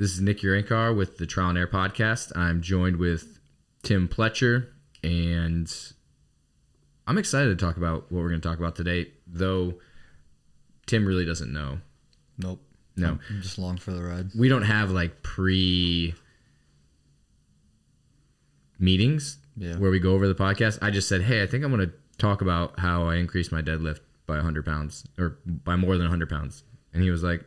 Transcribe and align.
This 0.00 0.12
is 0.14 0.20
Nick 0.22 0.38
Urankar 0.38 0.96
with 0.96 1.18
the 1.18 1.26
Trial 1.26 1.50
and 1.50 1.58
Air 1.58 1.66
podcast. 1.66 2.34
I'm 2.34 2.62
joined 2.62 2.96
with 2.96 3.38
Tim 3.82 4.08
Pletcher, 4.08 4.68
and 5.04 5.70
I'm 7.06 7.18
excited 7.18 7.50
to 7.58 7.62
talk 7.66 7.76
about 7.76 8.10
what 8.10 8.22
we're 8.22 8.30
going 8.30 8.40
to 8.40 8.48
talk 8.48 8.58
about 8.58 8.76
today, 8.76 9.08
though 9.26 9.74
Tim 10.86 11.04
really 11.04 11.26
doesn't 11.26 11.52
know. 11.52 11.80
Nope. 12.38 12.62
No. 12.96 13.18
I'm 13.28 13.42
just 13.42 13.58
long 13.58 13.76
for 13.76 13.90
the 13.90 14.02
ride. 14.02 14.30
We 14.34 14.48
don't 14.48 14.62
have 14.62 14.90
like 14.90 15.22
pre 15.22 16.14
meetings 18.78 19.36
Yeah. 19.54 19.76
where 19.76 19.90
we 19.90 19.98
go 19.98 20.14
over 20.14 20.26
the 20.26 20.34
podcast. 20.34 20.78
I 20.80 20.88
just 20.90 21.10
said, 21.10 21.20
hey, 21.20 21.42
I 21.42 21.46
think 21.46 21.62
I'm 21.62 21.70
going 21.76 21.86
to 21.86 21.92
talk 22.16 22.40
about 22.40 22.80
how 22.80 23.06
I 23.06 23.16
increased 23.16 23.52
my 23.52 23.60
deadlift 23.60 24.00
by 24.26 24.36
100 24.36 24.64
pounds 24.64 25.06
or 25.18 25.36
by 25.44 25.76
more 25.76 25.98
than 25.98 26.04
100 26.04 26.30
pounds. 26.30 26.62
And 26.94 27.02
he 27.02 27.10
was 27.10 27.22
like, 27.22 27.44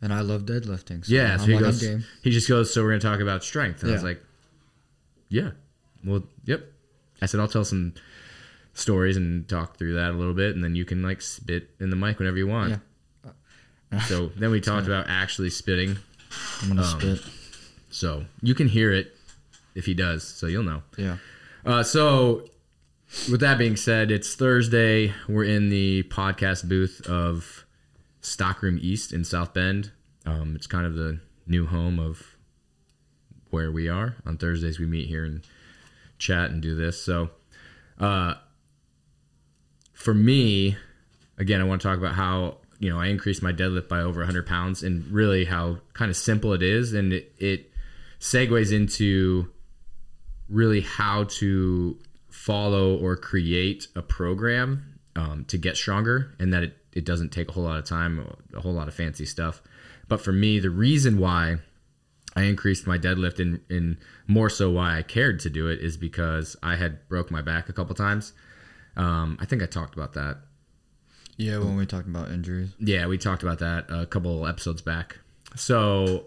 And 0.00 0.12
I 0.12 0.20
love 0.20 0.42
deadlifting. 0.42 1.04
So 1.04 1.12
Yeah, 1.12 1.36
so 1.38 1.46
he 1.46 1.58
goes. 1.58 1.80
game. 1.82 2.04
He 2.22 2.30
just 2.30 2.48
goes. 2.48 2.72
So 2.72 2.82
we're 2.82 2.90
gonna 2.90 3.00
talk 3.00 3.20
about 3.20 3.42
strength, 3.42 3.82
and 3.82 3.90
I 3.90 3.94
was 3.94 4.04
like, 4.04 4.22
"Yeah, 5.28 5.50
well, 6.04 6.22
yep." 6.44 6.72
I 7.20 7.26
said, 7.26 7.40
"I'll 7.40 7.48
tell 7.48 7.64
some 7.64 7.94
stories 8.74 9.16
and 9.16 9.48
talk 9.48 9.76
through 9.76 9.94
that 9.94 10.10
a 10.10 10.16
little 10.16 10.34
bit, 10.34 10.54
and 10.54 10.62
then 10.62 10.76
you 10.76 10.84
can 10.84 11.02
like 11.02 11.20
spit 11.20 11.70
in 11.80 11.90
the 11.90 11.96
mic 11.96 12.18
whenever 12.18 12.36
you 12.36 12.46
want." 12.46 12.70
Yeah. 12.70 13.30
So 14.06 14.30
then 14.36 14.50
we 14.50 14.60
talked 14.60 14.86
about 14.86 15.06
actually 15.08 15.48
spitting. 15.48 15.96
I'm 16.62 16.68
gonna 16.68 16.82
Um, 16.82 17.00
spit. 17.00 17.20
So 17.90 18.26
you 18.42 18.54
can 18.54 18.68
hear 18.68 18.92
it 18.92 19.16
if 19.74 19.86
he 19.86 19.94
does, 19.94 20.22
so 20.22 20.46
you'll 20.46 20.62
know. 20.62 20.82
Yeah. 20.98 21.16
Uh, 21.64 21.82
so, 21.82 22.50
with 23.30 23.40
that 23.40 23.56
being 23.56 23.76
said, 23.76 24.10
it's 24.10 24.34
Thursday. 24.34 25.14
We're 25.26 25.44
in 25.44 25.70
the 25.70 26.02
podcast 26.04 26.68
booth 26.68 27.00
of 27.06 27.64
Stockroom 28.20 28.78
East 28.80 29.12
in 29.12 29.24
South 29.24 29.54
Bend. 29.54 29.92
Um, 30.26 30.54
it's 30.54 30.66
kind 30.66 30.86
of 30.86 30.94
the 30.94 31.20
new 31.46 31.66
home 31.66 31.98
of 31.98 32.36
where 33.50 33.70
we 33.70 33.88
are. 33.88 34.16
On 34.26 34.36
Thursdays, 34.36 34.78
we 34.78 34.86
meet 34.86 35.08
here 35.08 35.24
and 35.24 35.42
chat 36.18 36.50
and 36.50 36.60
do 36.60 36.74
this. 36.74 37.00
So, 37.00 37.30
uh, 37.98 38.34
for 39.92 40.14
me, 40.14 40.76
again, 41.38 41.60
I 41.60 41.64
want 41.64 41.80
to 41.80 41.88
talk 41.88 41.98
about 41.98 42.14
how 42.14 42.58
you 42.78 42.90
know 42.90 43.00
I 43.00 43.06
increased 43.06 43.42
my 43.42 43.52
deadlift 43.52 43.88
by 43.88 44.00
over 44.00 44.20
100 44.20 44.46
pounds, 44.46 44.82
and 44.82 45.06
really 45.10 45.44
how 45.44 45.78
kind 45.94 46.10
of 46.10 46.16
simple 46.16 46.52
it 46.52 46.62
is, 46.62 46.92
and 46.92 47.12
it, 47.12 47.32
it 47.38 47.72
segues 48.20 48.72
into 48.72 49.50
really 50.48 50.80
how 50.80 51.24
to 51.24 51.98
follow 52.28 52.96
or 52.96 53.16
create 53.16 53.88
a 53.94 54.02
program 54.02 54.98
um, 55.16 55.44
to 55.46 55.58
get 55.58 55.76
stronger 55.76 56.34
and 56.38 56.52
that 56.52 56.62
it, 56.62 56.77
it 56.92 57.04
doesn't 57.04 57.30
take 57.30 57.48
a 57.48 57.52
whole 57.52 57.64
lot 57.64 57.78
of 57.78 57.84
time 57.84 58.24
a 58.54 58.60
whole 58.60 58.72
lot 58.72 58.88
of 58.88 58.94
fancy 58.94 59.24
stuff 59.26 59.62
but 60.08 60.20
for 60.20 60.32
me 60.32 60.58
the 60.58 60.70
reason 60.70 61.18
why 61.18 61.56
i 62.36 62.42
increased 62.42 62.86
my 62.86 62.96
deadlift 62.98 63.38
and, 63.38 63.60
and 63.70 63.96
more 64.26 64.48
so 64.50 64.70
why 64.70 64.96
i 64.98 65.02
cared 65.02 65.38
to 65.40 65.50
do 65.50 65.68
it 65.68 65.80
is 65.80 65.96
because 65.96 66.56
i 66.62 66.76
had 66.76 67.06
broke 67.08 67.30
my 67.30 67.42
back 67.42 67.68
a 67.68 67.72
couple 67.72 67.94
times 67.94 68.32
um, 68.96 69.36
i 69.40 69.44
think 69.44 69.62
i 69.62 69.66
talked 69.66 69.94
about 69.94 70.12
that 70.14 70.38
Yeah, 71.36 71.58
when 71.58 71.76
we 71.76 71.86
talked 71.86 72.08
about 72.08 72.30
injuries. 72.30 72.70
yeah, 72.80 73.06
we 73.06 73.16
talked 73.18 73.42
about 73.44 73.60
that 73.60 73.86
a 73.90 74.06
couple 74.06 74.44
episodes 74.46 74.82
back. 74.82 75.18
So 75.54 76.24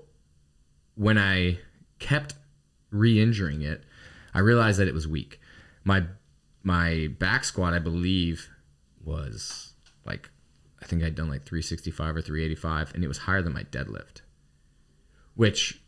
when 0.95 1.17
I 1.17 1.59
kept 1.99 2.35
re-injuring 2.91 3.61
it, 3.61 3.83
I 4.33 4.39
realized 4.39 4.79
that 4.79 4.87
it 4.87 4.93
was 4.93 5.07
weak. 5.07 5.39
My 5.83 6.03
my 6.63 7.09
back 7.19 7.43
squat, 7.43 7.73
I 7.73 7.79
believe, 7.79 8.47
was 9.03 9.73
like 10.05 10.29
I 10.81 10.85
think 10.85 11.03
I'd 11.03 11.15
done 11.15 11.29
like 11.29 11.43
365 11.43 12.15
or 12.15 12.21
385, 12.21 12.95
and 12.95 13.03
it 13.03 13.07
was 13.07 13.19
higher 13.19 13.41
than 13.41 13.53
my 13.53 13.63
deadlift, 13.63 14.21
which 15.35 15.81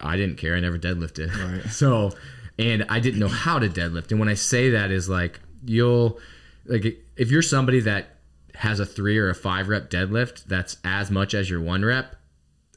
I 0.00 0.16
didn't 0.16 0.36
care. 0.36 0.54
I 0.54 0.60
never 0.60 0.78
deadlifted. 0.78 1.32
Right. 1.34 1.70
So, 1.70 2.12
and 2.58 2.86
I 2.88 3.00
didn't 3.00 3.20
know 3.20 3.28
how 3.28 3.58
to 3.58 3.68
deadlift. 3.68 4.10
And 4.10 4.20
when 4.20 4.28
I 4.28 4.34
say 4.34 4.70
that 4.70 4.90
is 4.90 5.08
like 5.08 5.40
you'll 5.64 6.18
like 6.66 6.84
if 7.16 7.30
you're 7.30 7.42
somebody 7.42 7.80
that 7.80 8.16
has 8.54 8.80
a 8.80 8.86
three 8.86 9.18
or 9.18 9.28
a 9.28 9.34
five 9.34 9.68
rep 9.68 9.90
deadlift 9.90 10.44
that's 10.44 10.78
as 10.84 11.10
much 11.10 11.34
as 11.34 11.50
your 11.50 11.60
one 11.60 11.84
rep 11.84 12.16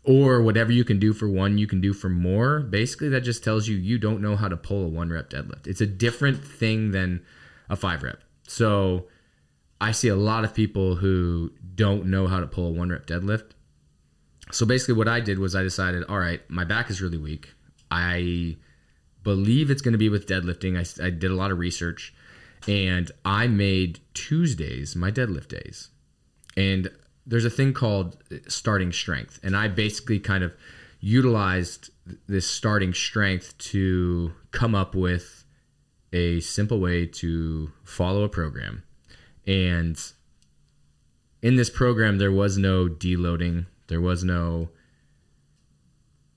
or 0.04 0.42
whatever 0.42 0.72
you 0.72 0.84
can 0.84 1.00
do 1.00 1.14
for 1.14 1.30
one 1.30 1.58
you 1.58 1.68
can 1.68 1.80
do 1.80 1.94
for 1.94 2.10
more 2.10 2.60
basically 2.60 3.10
that 3.10 3.22
just 3.22 3.44
tells 3.44 3.68
you 3.68 3.78
you 3.78 3.98
don't 3.98 4.22
know 4.22 4.36
how 4.36 4.48
to 4.48 4.58
pull 4.58 4.86
a 4.86 4.88
one 4.88 5.10
rep 5.10 5.30
deadlift 5.30 5.68
it's 5.68 5.82
a 5.82 5.86
different 5.88 6.44
thing 6.44 6.92
than 6.92 7.24
a 7.70 7.76
five 7.76 8.04
rep 8.04 8.22
so 8.48 9.06
i 9.82 9.92
see 9.92 10.08
a 10.08 10.16
lot 10.16 10.44
of 10.44 10.54
people 10.54 10.96
who 10.96 11.52
don't 11.76 12.06
know 12.06 12.28
how 12.28 12.40
to 12.40 12.48
pull 12.48 12.68
a 12.68 12.72
one 12.72 12.90
rep 12.90 13.08
deadlift. 13.08 13.52
So 14.52 14.66
basically 14.66 14.96
what 14.96 15.08
i 15.08 15.20
did 15.20 15.40
was 15.40 15.56
i 15.56 15.64
decided 15.64 16.04
all 16.06 16.20
right 16.20 16.42
my 16.50 16.66
back 16.66 16.90
is 16.90 17.02
really 17.02 17.18
weak. 17.18 17.54
I 17.92 18.58
believe 19.24 19.70
it's 19.70 19.82
going 19.82 19.94
to 19.94 19.98
be 19.98 20.10
with 20.10 20.28
deadlifting. 20.28 20.78
I, 20.78 21.06
I 21.06 21.10
did 21.10 21.32
a 21.32 21.36
lot 21.36 21.52
of 21.52 21.60
research 21.60 22.14
and 22.68 23.12
i 23.24 23.48
made 23.48 24.00
tuesdays 24.14 24.96
my 24.96 25.12
deadlift 25.12 25.48
days. 25.48 25.90
And 26.58 26.90
there's 27.26 27.46
a 27.46 27.50
thing 27.50 27.74
called 27.74 28.18
uh, 28.32 28.38
starting 28.48 28.92
strength 28.92 29.40
and 29.44 29.56
i 29.56 29.68
basically 29.68 30.20
kind 30.20 30.44
of 30.44 30.52
utilized 31.00 31.92
this 32.28 32.50
starting 32.50 32.94
strength 32.94 33.58
to 33.58 34.34
come 34.52 34.76
up 34.76 34.96
with 34.96 35.46
a 36.12 36.40
simple 36.42 36.80
way 36.80 37.06
to 37.06 37.72
follow 37.84 38.24
a 38.24 38.30
program 38.30 38.84
and 39.50 40.00
in 41.42 41.56
this 41.56 41.72
program 41.72 42.20
there 42.20 42.32
was 42.32 42.58
no 42.58 42.88
deloading. 42.88 43.66
There 43.88 44.00
was 44.00 44.24
no 44.24 44.70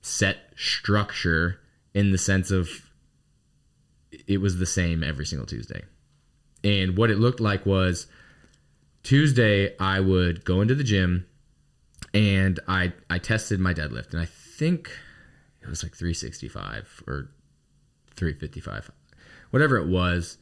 set 0.01 0.39
structure 0.57 1.61
in 1.93 2.11
the 2.11 2.19
sense 2.19 2.51
of 2.51 2.91
it 4.27 4.41
was 4.41 4.59
the 4.59 4.67
same 4.67 5.05
every 5.05 5.27
single 5.27 5.47
tuesday. 5.47 5.83
And 6.65 6.97
what 6.97 7.11
it 7.11 7.19
looked 7.19 7.41
like 7.41 7.67
was 7.67 8.07
Tuesday 9.03 9.77
I 9.79 10.01
would 10.01 10.45
go 10.45 10.63
into 10.63 10.75
the 10.75 10.85
gym 10.85 11.27
and 12.15 12.59
I 12.67 12.95
I 13.11 13.19
tested 13.19 13.61
my 13.61 13.75
deadlift. 13.75 14.13
And 14.13 14.23
I 14.23 14.27
think 14.27 14.91
it 15.61 15.69
was 15.69 15.83
like 15.83 15.95
365 15.95 17.03
or 17.07 17.29
355 18.17 18.91
whatever 19.51 19.77
it 19.77 19.87
was 19.87 20.39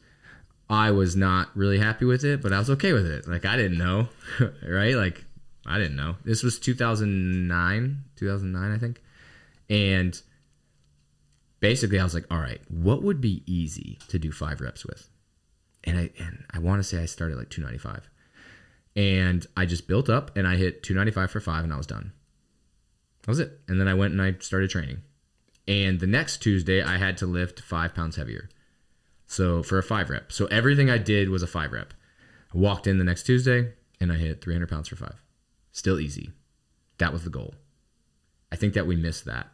I 0.71 0.91
was 0.91 1.15
not 1.15 1.55
really 1.55 1.77
happy 1.77 2.05
with 2.05 2.23
it 2.23 2.41
but 2.41 2.53
I 2.53 2.59
was 2.59 2.69
okay 2.71 2.93
with 2.93 3.05
it 3.05 3.27
like 3.27 3.45
I 3.45 3.55
didn't 3.57 3.77
know 3.77 4.07
right 4.67 4.95
like 4.95 5.25
I 5.65 5.77
didn't 5.77 5.95
know 5.95 6.15
this 6.23 6.43
was 6.43 6.59
2009 6.59 8.03
2009 8.15 8.71
I 8.71 8.77
think 8.77 9.01
and 9.69 10.19
basically 11.59 11.99
I 11.99 12.03
was 12.03 12.13
like 12.13 12.25
all 12.31 12.39
right 12.39 12.61
what 12.69 13.03
would 13.03 13.21
be 13.21 13.43
easy 13.45 13.99
to 14.07 14.17
do 14.17 14.31
5 14.31 14.61
reps 14.61 14.85
with 14.85 15.09
and 15.83 15.97
I 15.97 16.09
and 16.17 16.43
I 16.51 16.59
want 16.59 16.79
to 16.79 16.83
say 16.83 17.01
I 17.01 17.05
started 17.05 17.37
like 17.37 17.49
295 17.49 18.09
and 18.95 19.45
I 19.55 19.65
just 19.65 19.87
built 19.87 20.09
up 20.09 20.35
and 20.35 20.47
I 20.47 20.55
hit 20.55 20.83
295 20.83 21.31
for 21.31 21.39
five 21.39 21.63
and 21.63 21.73
I 21.73 21.77
was 21.77 21.87
done. 21.87 22.11
That 23.23 23.31
was 23.31 23.39
it. 23.39 23.59
And 23.67 23.79
then 23.79 23.87
I 23.87 23.93
went 23.93 24.13
and 24.13 24.21
I 24.21 24.35
started 24.39 24.69
training. 24.69 25.01
And 25.67 25.99
the 25.99 26.07
next 26.07 26.37
Tuesday, 26.37 26.81
I 26.81 26.97
had 26.97 27.17
to 27.17 27.25
lift 27.25 27.61
five 27.61 27.93
pounds 27.93 28.15
heavier. 28.15 28.49
So 29.31 29.63
for 29.63 29.77
a 29.77 29.83
five 29.83 30.09
rep. 30.09 30.29
So 30.33 30.47
everything 30.47 30.89
I 30.89 30.97
did 30.97 31.29
was 31.29 31.41
a 31.41 31.47
five 31.47 31.71
rep. 31.71 31.93
I 32.53 32.57
walked 32.57 32.85
in 32.85 32.97
the 32.97 33.05
next 33.05 33.23
Tuesday 33.23 33.71
and 34.01 34.11
I 34.11 34.15
hit 34.15 34.43
300 34.43 34.67
pounds 34.69 34.89
for 34.89 34.97
five. 34.97 35.23
Still 35.71 36.01
easy. 36.01 36.31
That 36.97 37.13
was 37.13 37.23
the 37.23 37.29
goal. 37.29 37.55
I 38.51 38.57
think 38.57 38.73
that 38.73 38.85
we 38.85 38.97
missed 38.97 39.23
that. 39.23 39.47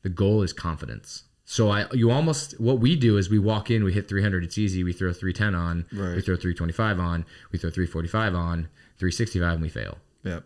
The 0.00 0.08
goal 0.08 0.42
is 0.42 0.54
confidence. 0.54 1.24
So 1.44 1.68
I, 1.68 1.84
you 1.92 2.10
almost 2.10 2.58
what 2.58 2.80
we 2.80 2.96
do 2.96 3.18
is 3.18 3.28
we 3.28 3.38
walk 3.38 3.70
in, 3.70 3.84
we 3.84 3.92
hit 3.92 4.08
300, 4.08 4.44
it's 4.44 4.56
easy. 4.56 4.82
We 4.82 4.94
throw 4.94 5.12
310 5.12 5.54
on, 5.54 5.84
Right. 5.92 6.16
we 6.16 6.22
throw 6.22 6.34
325 6.36 6.98
on, 6.98 7.26
we 7.52 7.58
throw 7.58 7.68
345 7.68 8.34
on, 8.34 8.68
365, 8.96 9.52
and 9.52 9.62
we 9.62 9.68
fail. 9.68 9.98
Yep. 10.24 10.42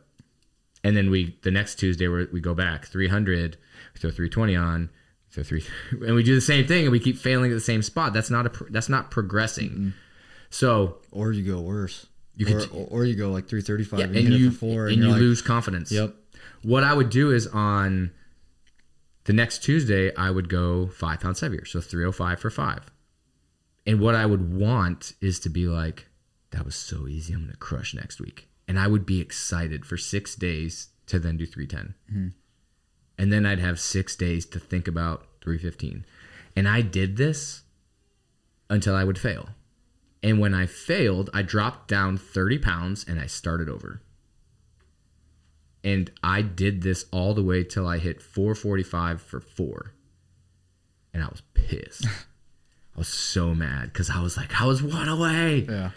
And 0.82 0.96
then 0.96 1.08
we 1.08 1.38
the 1.42 1.52
next 1.52 1.76
Tuesday 1.76 2.08
we 2.08 2.24
we 2.32 2.40
go 2.40 2.54
back 2.54 2.86
300, 2.86 3.56
we 3.94 4.00
throw 4.00 4.10
320 4.10 4.56
on, 4.56 4.90
throw 5.32 5.44
three, 5.44 5.64
and 5.90 6.14
we 6.14 6.22
do 6.22 6.34
the 6.34 6.40
same 6.40 6.66
thing, 6.66 6.84
and 6.84 6.92
we 6.92 7.00
keep 7.00 7.16
failing 7.16 7.50
at 7.50 7.54
the 7.54 7.60
same 7.60 7.82
spot. 7.82 8.12
That's 8.12 8.30
not 8.30 8.46
a 8.46 8.64
that's 8.70 8.88
not 8.88 9.10
progressing. 9.10 9.70
Mm-hmm. 9.70 9.88
So 10.50 10.98
Or 11.10 11.32
you 11.32 11.50
go 11.50 11.60
worse. 11.60 12.06
You 12.36 12.46
or, 12.46 12.60
could- 12.60 12.70
or, 12.72 12.86
or 12.90 13.04
you 13.04 13.14
go 13.14 13.30
like 13.30 13.48
335 13.48 13.98
yeah, 13.98 14.06
and, 14.06 14.16
and 14.16 14.24
you 14.28 14.32
hit 14.32 14.46
it 14.46 14.50
for 14.52 14.58
four, 14.58 14.86
and, 14.86 14.94
and, 14.94 15.02
you 15.02 15.10
like, 15.10 15.20
lose 15.20 15.42
confidence. 15.42 15.90
Yep. 15.92 16.14
What 16.62 16.84
I 16.84 16.94
would 16.94 17.10
do 17.10 17.30
is 17.30 17.46
on 17.48 18.10
the 19.24 19.32
next 19.32 19.62
Tuesday, 19.62 20.14
I 20.16 20.30
would 20.30 20.48
go 20.48 20.88
five 20.88 21.20
pounds 21.20 21.40
heavier. 21.40 21.64
So 21.64 21.80
305 21.80 22.40
for 22.40 22.50
five. 22.50 22.90
And 23.86 24.00
what 24.00 24.14
I 24.14 24.26
would 24.26 24.54
want 24.54 25.14
is 25.20 25.40
to 25.40 25.48
be 25.48 25.66
like, 25.66 26.06
that 26.50 26.64
was 26.64 26.74
so 26.74 27.08
easy. 27.08 27.32
I'm 27.32 27.40
going 27.40 27.50
to 27.52 27.56
crush 27.56 27.94
next 27.94 28.20
week. 28.20 28.48
And 28.68 28.78
I 28.78 28.86
would 28.86 29.04
be 29.04 29.20
excited 29.20 29.84
for 29.84 29.96
six 29.96 30.34
days 30.34 30.88
to 31.06 31.18
then 31.18 31.36
do 31.36 31.46
310. 31.46 31.94
Mm-hmm. 32.10 32.28
And 33.22 33.32
then 33.32 33.46
I'd 33.46 33.60
have 33.60 33.78
six 33.78 34.16
days 34.16 34.44
to 34.46 34.58
think 34.58 34.88
about 34.88 35.28
315. 35.42 36.04
And 36.56 36.66
I 36.66 36.80
did 36.80 37.16
this 37.16 37.62
until 38.68 38.96
I 38.96 39.04
would 39.04 39.16
fail. 39.16 39.50
And 40.24 40.40
when 40.40 40.54
I 40.54 40.66
failed, 40.66 41.30
I 41.32 41.42
dropped 41.42 41.86
down 41.86 42.18
30 42.18 42.58
pounds 42.58 43.04
and 43.06 43.20
I 43.20 43.26
started 43.26 43.68
over. 43.68 44.02
And 45.84 46.10
I 46.20 46.42
did 46.42 46.82
this 46.82 47.04
all 47.12 47.32
the 47.32 47.44
way 47.44 47.62
till 47.62 47.86
I 47.86 47.98
hit 47.98 48.20
445 48.20 49.22
for 49.22 49.40
four. 49.40 49.92
And 51.14 51.22
I 51.22 51.28
was 51.28 51.42
pissed. 51.54 52.04
I 52.96 52.98
was 52.98 53.06
so 53.06 53.54
mad 53.54 53.92
because 53.92 54.10
I 54.10 54.20
was 54.20 54.36
like, 54.36 54.60
I 54.60 54.66
was 54.66 54.82
one 54.82 55.08
away. 55.08 55.64
Yeah. 55.68 55.90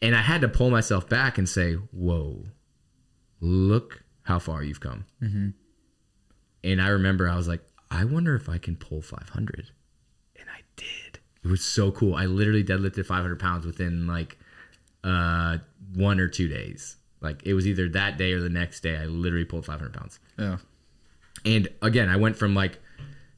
And 0.00 0.16
I 0.16 0.22
had 0.22 0.40
to 0.40 0.48
pull 0.48 0.70
myself 0.70 1.10
back 1.10 1.36
and 1.36 1.46
say, 1.46 1.74
whoa, 1.74 2.46
look 3.42 4.02
how 4.22 4.38
far 4.38 4.62
you've 4.62 4.80
come. 4.80 5.04
Mm-hmm. 5.22 5.50
And 6.64 6.80
I 6.80 6.88
remember 6.88 7.28
I 7.28 7.36
was 7.36 7.46
like, 7.46 7.60
I 7.90 8.04
wonder 8.04 8.34
if 8.34 8.48
I 8.48 8.58
can 8.58 8.74
pull 8.74 9.02
500. 9.02 9.70
And 10.36 10.48
I 10.48 10.62
did. 10.76 11.20
It 11.44 11.48
was 11.48 11.62
so 11.62 11.92
cool. 11.92 12.14
I 12.14 12.24
literally 12.24 12.64
deadlifted 12.64 13.06
500 13.06 13.38
pounds 13.38 13.66
within 13.66 14.06
like 14.06 14.38
uh, 15.04 15.58
one 15.94 16.18
or 16.18 16.26
two 16.26 16.48
days. 16.48 16.96
Like 17.20 17.42
it 17.44 17.54
was 17.54 17.66
either 17.66 17.88
that 17.90 18.16
day 18.16 18.32
or 18.32 18.40
the 18.40 18.48
next 18.48 18.80
day. 18.80 18.96
I 18.96 19.04
literally 19.04 19.44
pulled 19.44 19.66
500 19.66 19.92
pounds. 19.92 20.18
Yeah. 20.38 20.56
And 21.44 21.68
again, 21.82 22.08
I 22.08 22.16
went 22.16 22.36
from 22.36 22.54
like 22.54 22.78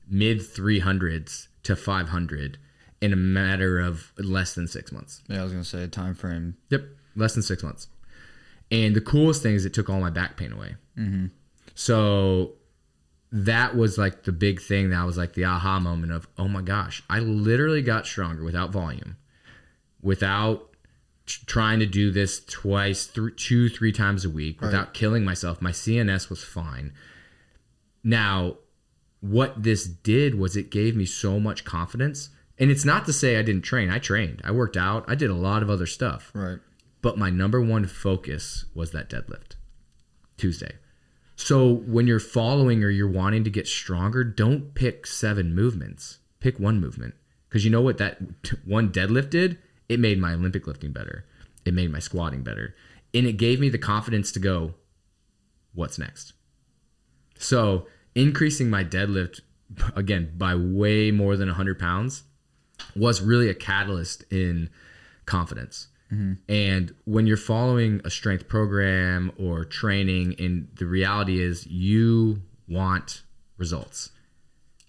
mid 0.09 0.39
300s 0.39 1.49
to 1.65 1.75
500 1.75 2.59
in 3.01 3.13
a 3.13 3.17
matter 3.17 3.81
of 3.81 4.13
less 4.19 4.55
than 4.55 4.69
six 4.69 4.93
months. 4.93 5.23
Yeah, 5.29 5.41
I 5.41 5.43
was 5.43 5.53
gonna 5.53 5.65
say 5.65 5.83
a 5.83 5.89
time 5.89 6.15
frame. 6.15 6.57
Yep, 6.71 6.85
less 7.17 7.35
than 7.35 7.43
six 7.43 7.63
months. 7.63 7.89
And 8.71 8.97
the 8.97 9.01
coolest 9.01 9.43
thing 9.43 9.55
is 9.55 9.65
it 9.65 9.75
took 9.75 9.91
all 9.91 10.01
my 10.01 10.11
back 10.11 10.37
pain 10.37 10.53
away. 10.53 10.77
Mm-hmm. 10.97 11.27
So 11.75 12.55
that 13.45 13.77
was 13.77 13.99
like 13.99 14.25
the 14.25 14.33
big 14.33 14.63
thing 14.63 14.91
that 14.91 15.05
was 15.05 15.19
like 15.19 15.35
the 15.35 15.45
aha 15.45 15.79
moment 15.79 16.11
of, 16.11 16.27
oh 16.39 16.49
my 16.49 16.63
gosh, 16.63 17.03
I 17.11 17.19
literally 17.19 17.83
got 17.83 18.07
stronger 18.07 18.43
without 18.43 18.71
volume, 18.71 19.17
without 20.01 20.71
t- 21.27 21.43
trying 21.45 21.79
to 21.81 21.87
do 21.87 22.11
this 22.11 22.43
twice, 22.43 23.07
th- 23.07 23.37
two, 23.37 23.69
three 23.69 23.93
times 23.93 24.25
a 24.25 24.31
week, 24.31 24.63
without 24.63 24.95
killing 24.95 25.23
myself. 25.23 25.61
My 25.61 25.71
CNS 25.71 26.31
was 26.31 26.43
fine. 26.43 26.95
Now, 28.03 28.57
what 29.21 29.63
this 29.63 29.85
did 29.85 30.37
was 30.37 30.57
it 30.57 30.71
gave 30.71 30.97
me 30.97 31.05
so 31.05 31.39
much 31.39 31.65
confidence. 31.65 32.31
And 32.59 32.71
it's 32.71 32.87
not 32.87 33.05
to 33.05 33.13
say 33.13 33.37
I 33.37 33.43
didn't 33.43 33.63
train. 33.63 33.91
I 33.91 33.99
trained. 33.99 34.41
I 34.45 34.51
worked 34.51 34.79
out. 34.79 35.05
I 35.07 35.15
did 35.15 35.29
a 35.29 35.35
lot 35.35 35.63
of 35.63 35.69
other 35.69 35.85
stuff. 35.85 36.31
Right. 36.35 36.59
But 37.03 37.19
my 37.19 37.29
number 37.29 37.61
one 37.61 37.87
focus 37.87 38.65
was 38.75 38.93
that 38.93 39.11
deadlift 39.11 39.57
Tuesday. 40.39 40.77
So 41.37 41.71
when 41.87 42.07
you're 42.07 42.19
following 42.19 42.83
or 42.83 42.89
you're 42.89 43.11
wanting 43.11 43.45
to 43.45 43.51
get 43.51 43.69
stronger, 43.69 44.25
don't 44.25 44.75
pick 44.75 45.07
seven 45.07 45.55
movements. 45.55 46.19
Pick 46.41 46.59
one 46.59 46.81
movement. 46.81 47.15
Because 47.49 47.65
you 47.65 47.71
know 47.71 47.83
what 47.83 47.99
that 47.99 48.19
one 48.65 48.91
deadlift 48.91 49.31
did? 49.31 49.59
It 49.89 50.01
made 50.01 50.19
my 50.19 50.33
Olympic 50.33 50.67
lifting 50.67 50.93
better. 50.93 51.25
It 51.65 51.75
made 51.75 51.93
my 51.93 51.99
squatting 51.99 52.43
better. 52.43 52.75
And 53.15 53.27
it 53.27 53.35
gave 53.35 53.61
me 53.61 53.69
the 53.69 53.79
confidence 53.79 54.33
to 54.33 54.41
go, 54.41 54.75
what's 55.75 55.99
next? 55.99 56.33
So 57.39 57.87
increasing 58.15 58.71
my 58.71 58.83
deadlift, 58.83 59.41
again, 59.95 60.33
by 60.37 60.55
way 60.55 61.11
more 61.11 61.37
than 61.37 61.49
100 61.49 61.79
pounds 61.79 62.25
was 62.95 63.21
really 63.21 63.49
a 63.49 63.55
catalyst 63.55 64.25
in 64.33 64.71
confidence. 65.27 65.89
Mm-hmm. 66.13 66.35
And 66.49 66.95
when 67.05 67.27
you're 67.27 67.37
following 67.37 68.01
a 68.05 68.11
strength 68.11 68.49
program 68.49 69.33
or 69.39 69.65
training, 69.65 70.37
and 70.39 70.69
the 70.77 70.87
reality 70.87 71.41
is 71.41 71.67
you 71.67 72.43
want 72.69 73.23
results. 73.57 74.11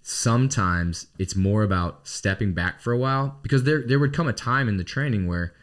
Sometimes 0.01 1.07
it's 1.19 1.35
more 1.35 1.63
about 1.63 2.07
stepping 2.07 2.53
back 2.53 2.79
for 2.79 2.93
a 2.93 2.97
while 2.97 3.37
because 3.41 3.63
there 3.63 3.81
there 3.81 3.99
would 3.99 4.13
come 4.13 4.27
a 4.27 4.33
time 4.33 4.69
in 4.69 4.77
the 4.77 4.83
training 4.83 5.27
where, 5.27 5.53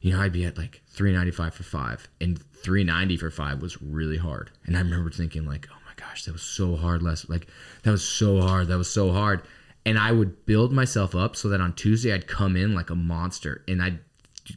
you 0.00 0.12
know, 0.12 0.20
I'd 0.20 0.32
be 0.32 0.44
at 0.44 0.58
like 0.58 0.82
395 0.88 1.54
for 1.54 1.62
five, 1.62 2.08
and 2.20 2.38
390 2.38 3.16
for 3.16 3.30
five 3.30 3.62
was 3.62 3.80
really 3.80 4.18
hard. 4.18 4.50
And 4.66 4.76
I 4.76 4.80
remember 4.80 5.10
thinking 5.10 5.46
like, 5.46 5.68
oh 5.70 5.78
my 5.86 5.92
gosh, 5.96 6.24
that 6.24 6.32
was 6.32 6.42
so 6.42 6.76
hard. 6.76 7.02
Less 7.02 7.28
like 7.28 7.46
that 7.84 7.90
was 7.90 8.06
so 8.06 8.40
hard. 8.40 8.68
That 8.68 8.78
was 8.78 8.90
so 8.90 9.12
hard. 9.12 9.42
And 9.86 9.98
I 9.98 10.10
would 10.10 10.44
build 10.46 10.72
myself 10.72 11.14
up 11.14 11.36
so 11.36 11.48
that 11.48 11.60
on 11.60 11.72
Tuesday 11.72 12.12
I'd 12.12 12.26
come 12.26 12.56
in 12.56 12.74
like 12.74 12.90
a 12.90 12.96
monster 12.96 13.62
and 13.68 13.80
I'd 13.80 14.00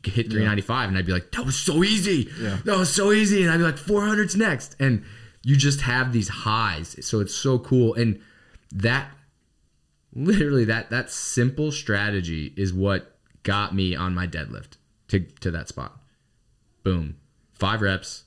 hit 0.04 0.28
395 0.28 0.90
and 0.90 0.98
I'd 0.98 1.06
be 1.06 1.12
like, 1.12 1.32
that 1.32 1.46
was 1.46 1.58
so 1.58 1.84
easy. 1.84 2.30
Yeah. 2.40 2.60
That 2.66 2.78
was 2.78 2.94
so 2.94 3.12
easy. 3.12 3.44
And 3.44 3.52
I'd 3.52 3.58
be 3.58 3.64
like, 3.64 3.76
400's 3.76 4.36
next. 4.36 4.76
And 4.80 5.04
you 5.44 5.56
just 5.56 5.82
have 5.82 6.14
these 6.14 6.30
highs. 6.30 6.96
So 7.06 7.20
it's 7.20 7.36
so 7.36 7.60
cool. 7.60 7.94
And 7.96 8.20
that 8.72 9.12
literally 10.14 10.66
that 10.66 10.90
that 10.90 11.10
simple 11.10 11.72
strategy 11.72 12.54
is 12.58 12.74
what 12.74 13.18
got 13.44 13.74
me 13.74 13.96
on 13.96 14.14
my 14.14 14.28
deadlift 14.28 14.78
to, 15.10 15.20
to 15.20 15.52
that 15.52 15.68
spot. 15.68 16.00
Boom. 16.84 17.18
Five 17.54 17.82
reps 17.82 18.24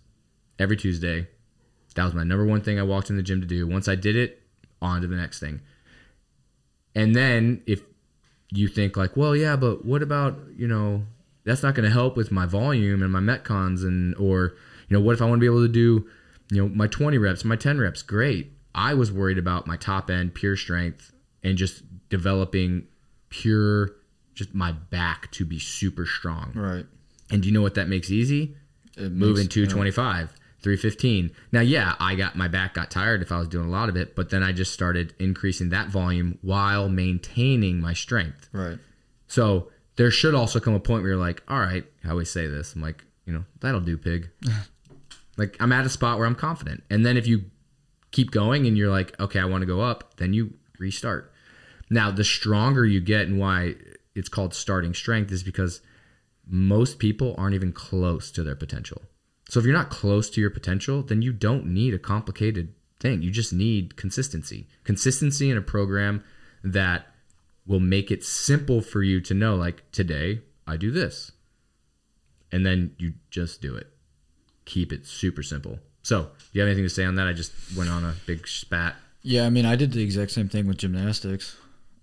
every 0.58 0.76
Tuesday. 0.76 1.28
That 1.94 2.04
was 2.04 2.14
my 2.14 2.24
number 2.24 2.46
one 2.46 2.62
thing 2.62 2.78
I 2.78 2.82
walked 2.82 3.10
in 3.10 3.16
the 3.16 3.22
gym 3.22 3.40
to 3.40 3.46
do. 3.46 3.66
Once 3.66 3.88
I 3.88 3.94
did 3.94 4.16
it, 4.16 4.42
on 4.80 5.00
to 5.02 5.06
the 5.06 5.16
next 5.16 5.38
thing. 5.38 5.60
And 6.94 7.14
then 7.14 7.62
if 7.66 7.82
you 8.50 8.68
think 8.68 8.96
like, 8.96 9.16
well, 9.16 9.34
yeah, 9.34 9.56
but 9.56 9.84
what 9.84 10.02
about, 10.02 10.38
you 10.56 10.66
know, 10.68 11.04
that's 11.44 11.62
not 11.62 11.74
going 11.74 11.84
to 11.84 11.90
help 11.90 12.16
with 12.16 12.30
my 12.30 12.46
volume 12.46 13.02
and 13.02 13.12
my 13.12 13.20
metcons 13.20 13.82
and 13.82 14.14
or, 14.16 14.54
you 14.88 14.96
know, 14.96 15.00
what 15.00 15.14
if 15.14 15.22
I 15.22 15.24
want 15.24 15.38
to 15.38 15.40
be 15.40 15.46
able 15.46 15.62
to 15.66 15.72
do, 15.72 16.06
you 16.50 16.62
know, 16.62 16.68
my 16.74 16.86
20 16.86 17.18
reps, 17.18 17.44
my 17.44 17.56
10 17.56 17.78
reps? 17.80 18.02
Great. 18.02 18.52
I 18.74 18.94
was 18.94 19.10
worried 19.12 19.38
about 19.38 19.66
my 19.66 19.76
top 19.76 20.10
end 20.10 20.34
pure 20.34 20.56
strength 20.56 21.12
and 21.42 21.58
just 21.58 21.82
developing 22.08 22.86
pure 23.28 23.92
just 24.34 24.54
my 24.54 24.72
back 24.72 25.30
to 25.32 25.44
be 25.44 25.58
super 25.58 26.06
strong. 26.06 26.52
Right. 26.54 26.86
And 27.30 27.42
do 27.42 27.48
you 27.48 27.54
know 27.54 27.62
what 27.62 27.74
that 27.74 27.88
makes 27.88 28.10
easy? 28.10 28.56
It 28.96 29.10
moving 29.12 29.44
makes- 29.44 29.54
225 29.54 30.34
315 30.62 31.32
now 31.50 31.60
yeah 31.60 31.96
i 31.98 32.14
got 32.14 32.36
my 32.36 32.46
back 32.46 32.74
got 32.74 32.88
tired 32.88 33.20
if 33.20 33.32
i 33.32 33.38
was 33.38 33.48
doing 33.48 33.66
a 33.66 33.70
lot 33.70 33.88
of 33.88 33.96
it 33.96 34.14
but 34.14 34.30
then 34.30 34.44
i 34.44 34.52
just 34.52 34.72
started 34.72 35.12
increasing 35.18 35.70
that 35.70 35.88
volume 35.88 36.38
while 36.40 36.88
maintaining 36.88 37.80
my 37.80 37.92
strength 37.94 38.48
Right. 38.52 38.78
so 39.26 39.71
there 39.96 40.10
should 40.10 40.34
also 40.34 40.60
come 40.60 40.74
a 40.74 40.80
point 40.80 41.02
where 41.02 41.12
you're 41.12 41.20
like 41.20 41.42
all 41.48 41.60
right 41.60 41.84
i 42.04 42.10
always 42.10 42.30
say 42.30 42.46
this 42.46 42.74
i'm 42.74 42.82
like 42.82 43.04
you 43.26 43.32
know 43.32 43.44
that'll 43.60 43.80
do 43.80 43.96
pig 43.96 44.30
like 45.36 45.56
i'm 45.60 45.72
at 45.72 45.86
a 45.86 45.90
spot 45.90 46.18
where 46.18 46.26
i'm 46.26 46.34
confident 46.34 46.82
and 46.90 47.04
then 47.04 47.16
if 47.16 47.26
you 47.26 47.44
keep 48.10 48.30
going 48.30 48.66
and 48.66 48.76
you're 48.76 48.90
like 48.90 49.18
okay 49.20 49.38
i 49.38 49.44
want 49.44 49.62
to 49.62 49.66
go 49.66 49.80
up 49.80 50.16
then 50.16 50.32
you 50.32 50.52
restart 50.78 51.32
now 51.90 52.10
the 52.10 52.24
stronger 52.24 52.84
you 52.84 53.00
get 53.00 53.26
and 53.26 53.38
why 53.38 53.74
it's 54.14 54.28
called 54.28 54.54
starting 54.54 54.94
strength 54.94 55.32
is 55.32 55.42
because 55.42 55.80
most 56.46 56.98
people 56.98 57.34
aren't 57.38 57.54
even 57.54 57.72
close 57.72 58.30
to 58.32 58.42
their 58.42 58.56
potential. 58.56 59.02
So 59.48 59.60
if 59.60 59.66
you're 59.66 59.74
not 59.74 59.90
close 59.90 60.30
to 60.30 60.40
your 60.40 60.50
potential, 60.50 61.02
then 61.02 61.22
you 61.22 61.32
don't 61.32 61.66
need 61.66 61.94
a 61.94 61.98
complicated 61.98 62.74
thing. 63.00 63.22
You 63.22 63.30
just 63.30 63.52
need 63.52 63.96
consistency. 63.96 64.68
Consistency 64.84 65.50
in 65.50 65.56
a 65.56 65.62
program 65.62 66.24
that 66.64 67.06
will 67.66 67.80
make 67.80 68.10
it 68.10 68.24
simple 68.24 68.80
for 68.80 69.02
you 69.02 69.20
to 69.20 69.34
know 69.34 69.54
like 69.54 69.90
today 69.92 70.40
I 70.66 70.76
do 70.76 70.90
this. 70.90 71.32
And 72.50 72.66
then 72.66 72.94
you 72.98 73.14
just 73.30 73.62
do 73.62 73.74
it. 73.76 73.88
Keep 74.64 74.92
it 74.92 75.06
super 75.06 75.42
simple. 75.42 75.78
So, 76.02 76.22
do 76.22 76.28
you 76.52 76.60
have 76.60 76.68
anything 76.68 76.84
to 76.84 76.90
say 76.90 77.04
on 77.04 77.14
that? 77.14 77.26
I 77.26 77.32
just 77.32 77.52
went 77.76 77.88
on 77.88 78.04
a 78.04 78.14
big 78.26 78.46
spat. 78.46 78.96
Yeah, 79.22 79.46
I 79.46 79.50
mean, 79.50 79.64
I 79.64 79.76
did 79.76 79.92
the 79.92 80.02
exact 80.02 80.32
same 80.32 80.48
thing 80.48 80.66
with 80.66 80.78
gymnastics. 80.78 81.56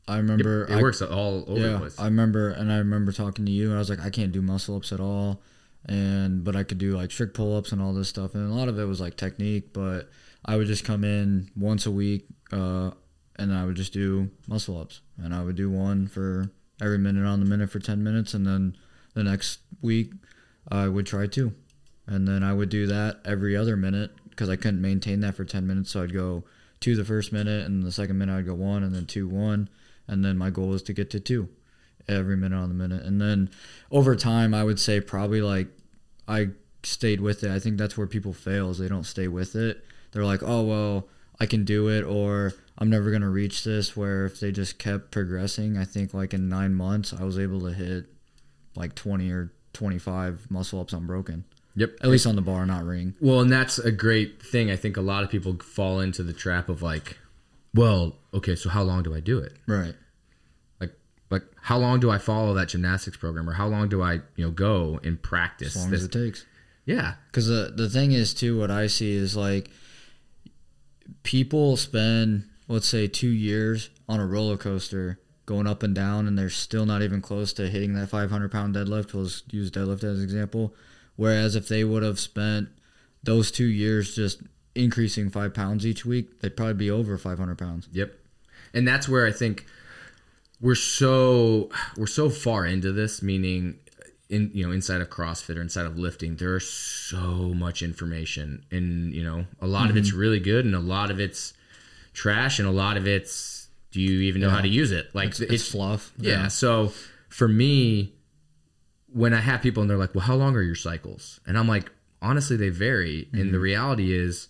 I 0.08 0.18
remember 0.18 0.64
It 0.66 0.72
I, 0.78 0.82
works 0.82 1.02
all 1.02 1.44
over 1.48 1.60
the 1.60 1.72
Yeah, 1.72 1.78
place. 1.78 2.00
I 2.00 2.06
remember, 2.06 2.50
and 2.50 2.72
I 2.72 2.78
remember 2.78 3.12
talking 3.12 3.46
to 3.46 3.52
you. 3.52 3.66
And 3.68 3.76
I 3.76 3.78
was 3.80 3.90
like, 3.90 4.00
I 4.00 4.10
can't 4.10 4.32
do 4.32 4.42
muscle 4.42 4.76
ups 4.76 4.92
at 4.92 5.00
all, 5.00 5.42
and 5.86 6.44
but 6.44 6.56
I 6.56 6.64
could 6.64 6.78
do 6.80 6.96
like 6.96 7.10
trick 7.12 7.34
pull 7.34 7.56
ups 7.56 7.72
and 7.72 7.82
all 7.82 7.94
this 7.94 8.08
stuff, 8.10 8.34
and 8.34 8.50
a 8.50 8.54
lot 8.54 8.70
of 8.70 8.80
it 8.80 8.86
was 8.86 9.00
like 9.00 9.18
technique. 9.18 9.72
But 9.74 10.10
I 10.46 10.56
would 10.56 10.68
just 10.68 10.84
come 10.84 11.04
in 11.04 11.52
once 11.56 11.86
a 11.86 11.92
week, 11.92 12.26
uh, 12.52 12.92
and 13.40 13.54
I 13.54 13.66
would 13.66 13.76
just 13.76 13.94
do 13.94 14.30
muscle 14.48 14.80
ups, 14.80 15.02
and 15.18 15.34
I 15.34 15.44
would 15.44 15.56
do 15.56 15.70
one 15.70 16.08
for 16.08 16.52
every 16.82 16.98
minute 16.98 17.26
on 17.26 17.40
the 17.40 17.46
minute 17.46 17.72
for 17.72 17.80
ten 17.80 18.04
minutes, 18.04 18.34
and 18.34 18.46
then 18.46 18.76
the 19.14 19.24
next 19.24 19.60
week 19.82 20.12
I 20.70 20.88
would 20.88 21.06
try 21.06 21.28
two, 21.28 21.54
and 22.06 22.28
then 22.28 22.44
I 22.44 22.54
would 22.54 22.70
do 22.70 22.86
that 22.88 23.20
every 23.26 23.56
other 23.56 23.76
minute 23.76 24.12
because 24.30 24.50
I 24.50 24.56
couldn't 24.56 24.82
maintain 24.82 25.20
that 25.22 25.36
for 25.36 25.46
ten 25.46 25.66
minutes, 25.68 25.92
so 25.92 26.04
I'd 26.04 26.14
go 26.14 26.44
two 26.80 26.96
the 26.96 27.04
first 27.04 27.34
minute, 27.34 27.66
and 27.66 27.84
the 27.84 27.92
second 27.92 28.18
minute 28.18 28.38
I'd 28.38 28.46
go 28.46 28.54
one, 28.56 28.84
and 28.84 28.94
then 28.94 29.06
two 29.06 29.28
one, 29.28 29.70
and 30.08 30.24
then 30.24 30.38
my 30.38 30.50
goal 30.50 30.68
was 30.68 30.84
to 30.84 30.94
get 30.94 31.10
to 31.12 31.20
two 31.20 31.50
every 32.08 32.38
minute 32.38 32.58
on 32.58 32.70
the 32.70 32.76
minute. 32.76 33.04
And 33.04 33.22
then 33.22 33.50
over 33.92 34.16
time, 34.16 34.54
I 34.54 34.64
would 34.64 34.80
say 34.80 35.00
probably 35.02 35.42
like 35.42 35.68
I 36.28 36.50
stayed 36.84 37.20
with 37.20 37.44
it. 37.44 37.52
I 37.52 37.60
think 37.60 37.78
that's 37.78 37.98
where 37.98 38.08
people 38.08 38.34
fail 38.34 38.70
is 38.70 38.78
they 38.78 38.88
don't 38.88 39.04
stay 39.04 39.28
with 39.28 39.56
it. 39.56 39.84
They're 40.12 40.26
like, 40.26 40.42
oh 40.42 40.64
well, 40.64 41.08
I 41.40 41.46
can 41.46 41.66
do 41.66 41.90
it, 41.90 42.04
or 42.04 42.54
I'm 42.80 42.90
never 42.90 43.12
gonna 43.12 43.30
reach 43.30 43.64
this. 43.64 43.96
Where 43.96 44.26
if 44.26 44.40
they 44.40 44.52
just 44.52 44.80
kept 44.80 45.12
progressing, 45.12 45.78
I 45.78 45.84
think 45.86 46.14
like 46.14 46.34
in 46.34 46.50
nine 46.50 46.74
months, 46.74 47.14
I 47.14 47.24
was 47.24 47.38
able 47.38 47.60
to 47.62 47.74
hit 47.74 48.06
like 48.76 48.96
20 48.96 49.30
or 49.32 49.52
25 49.74 50.48
muscle 50.50 50.80
ups 50.80 50.94
unbroken. 50.94 51.44
yep. 51.76 51.92
At 52.02 52.10
least 52.10 52.26
on 52.26 52.36
the 52.36 52.42
bar, 52.42 52.66
not 52.66 52.84
ring. 52.86 53.14
Well, 53.20 53.42
and 53.42 53.52
that's 53.52 53.78
a 53.80 53.92
great 53.92 54.42
thing. 54.42 54.72
I 54.72 54.76
think 54.78 54.96
a 54.98 55.02
lot 55.02 55.24
of 55.24 55.30
people 55.30 55.58
fall 55.58 56.00
into 56.00 56.24
the 56.24 56.34
trap 56.34 56.70
of 56.70 56.82
like, 56.82 57.18
well, 57.76 58.16
okay, 58.34 58.56
so 58.56 58.70
how 58.70 58.82
long 58.84 59.04
do 59.04 59.14
I 59.14 59.20
do 59.20 59.38
it? 59.40 59.54
Right. 59.68 59.94
Like, 60.80 60.94
like 61.30 61.44
how 61.62 61.78
long 61.78 62.00
do 62.00 62.10
I 62.10 62.18
follow 62.18 62.54
that 62.56 62.70
gymnastics 62.70 63.18
program, 63.18 63.50
or 63.50 63.54
how 63.54 63.68
long 63.68 63.90
do 63.90 64.02
I, 64.02 64.14
you 64.36 64.46
know, 64.46 64.52
go 64.52 65.00
and 65.04 65.22
practice 65.22 65.76
As 65.76 65.82
long 65.84 65.92
this? 65.92 66.00
as 66.00 66.06
it 66.06 66.12
takes. 66.14 66.46
Yeah. 66.86 67.16
Because 67.28 67.48
the 67.48 67.74
the 67.76 67.90
thing 67.90 68.14
is 68.14 68.34
too, 68.34 68.58
what 68.58 68.72
I 68.72 68.88
see 68.88 69.12
is 69.16 69.36
like 69.36 69.70
people 71.24 71.78
spend 71.78 72.48
let's 72.70 72.88
say 72.88 73.08
two 73.08 73.30
years 73.30 73.90
on 74.08 74.22
a 74.22 74.26
roller 74.26 74.56
coaster 74.56 75.20
going 75.46 75.68
up 75.68 75.84
and 75.84 75.96
down, 75.96 76.28
and 76.28 76.38
they're 76.38 76.50
still 76.50 76.86
not 76.86 77.02
even 77.02 77.22
close 77.22 77.52
to 77.54 77.68
hitting 77.68 77.94
that 77.96 78.08
500 78.08 78.52
pound 78.52 78.76
deadlift. 78.76 79.14
We'll 79.14 79.26
just 79.26 79.52
use 79.52 79.70
deadlift 79.70 80.04
as 80.04 80.20
an 80.20 80.24
example. 80.24 80.74
Whereas 81.18 81.56
if 81.56 81.68
they 81.68 81.84
would 81.84 82.04
have 82.04 82.20
spent 82.20 82.70
those 83.24 83.52
two 83.52 83.66
years 83.66 84.16
just 84.16 84.42
increasing 84.76 85.30
five 85.30 85.54
pounds 85.54 85.86
each 85.86 86.06
week, 86.06 86.40
they'd 86.40 86.56
probably 86.56 86.76
be 86.76 86.92
over 86.92 87.18
500 87.18 87.58
pounds. 87.58 87.90
Yep. 87.92 88.14
And 88.74 88.88
that's 88.88 89.10
where 89.10 89.26
I 89.26 89.32
think 89.32 89.66
we're 90.62 90.76
so 90.76 91.70
we're 91.98 92.08
so 92.08 92.30
far 92.30 92.66
into 92.66 92.92
this, 92.92 93.22
meaning 93.22 93.80
in 94.30 94.52
you 94.54 94.66
know 94.66 94.72
inside 94.72 95.02
of 95.02 95.10
CrossFit 95.10 95.58
or 95.58 95.62
inside 95.62 95.88
of 95.88 95.98
lifting, 95.98 96.36
there 96.36 96.56
is 96.56 96.70
so 96.70 97.54
much 97.56 97.82
information, 97.82 98.64
and 98.70 99.14
you 99.14 99.24
know 99.24 99.46
a 99.60 99.68
lot 99.68 99.90
of 99.90 99.98
it's 99.98 100.12
mm-hmm. 100.12 100.20
really 100.20 100.40
good, 100.40 100.66
and 100.66 100.76
a 100.76 100.80
lot 100.80 101.10
of 101.10 101.20
it's 101.20 101.54
trash, 102.20 102.60
and 102.60 102.68
a 102.68 102.72
lot 102.72 102.98
of 102.98 103.08
it's 103.08 103.70
do 103.92 104.02
you 104.02 104.20
even 104.22 104.42
know 104.42 104.50
how 104.50 104.62
to 104.62 104.68
use 104.68 104.92
it? 104.92 105.10
Like 105.16 105.30
It's, 105.30 105.40
it's 105.40 105.72
fluff. 105.72 106.14
yeah. 106.18 106.48
So 106.48 106.92
for 107.30 107.48
me, 107.48 108.14
when 109.12 109.34
I 109.34 109.40
have 109.40 109.62
people 109.62 109.82
and 109.82 109.90
they're 109.90 109.98
like, 109.98 110.14
"Well, 110.14 110.26
how 110.26 110.36
long 110.36 110.56
are 110.56 110.62
your 110.62 110.76
cycles?" 110.76 111.40
and 111.48 111.58
I'm 111.58 111.68
like, 111.68 111.92
honestly, 112.22 112.58
they 112.58 112.70
vary. 112.70 113.30
And 113.32 113.42
the 113.42 113.46
mm-hmm. 113.46 113.62
reality 113.62 114.14
is, 114.14 114.50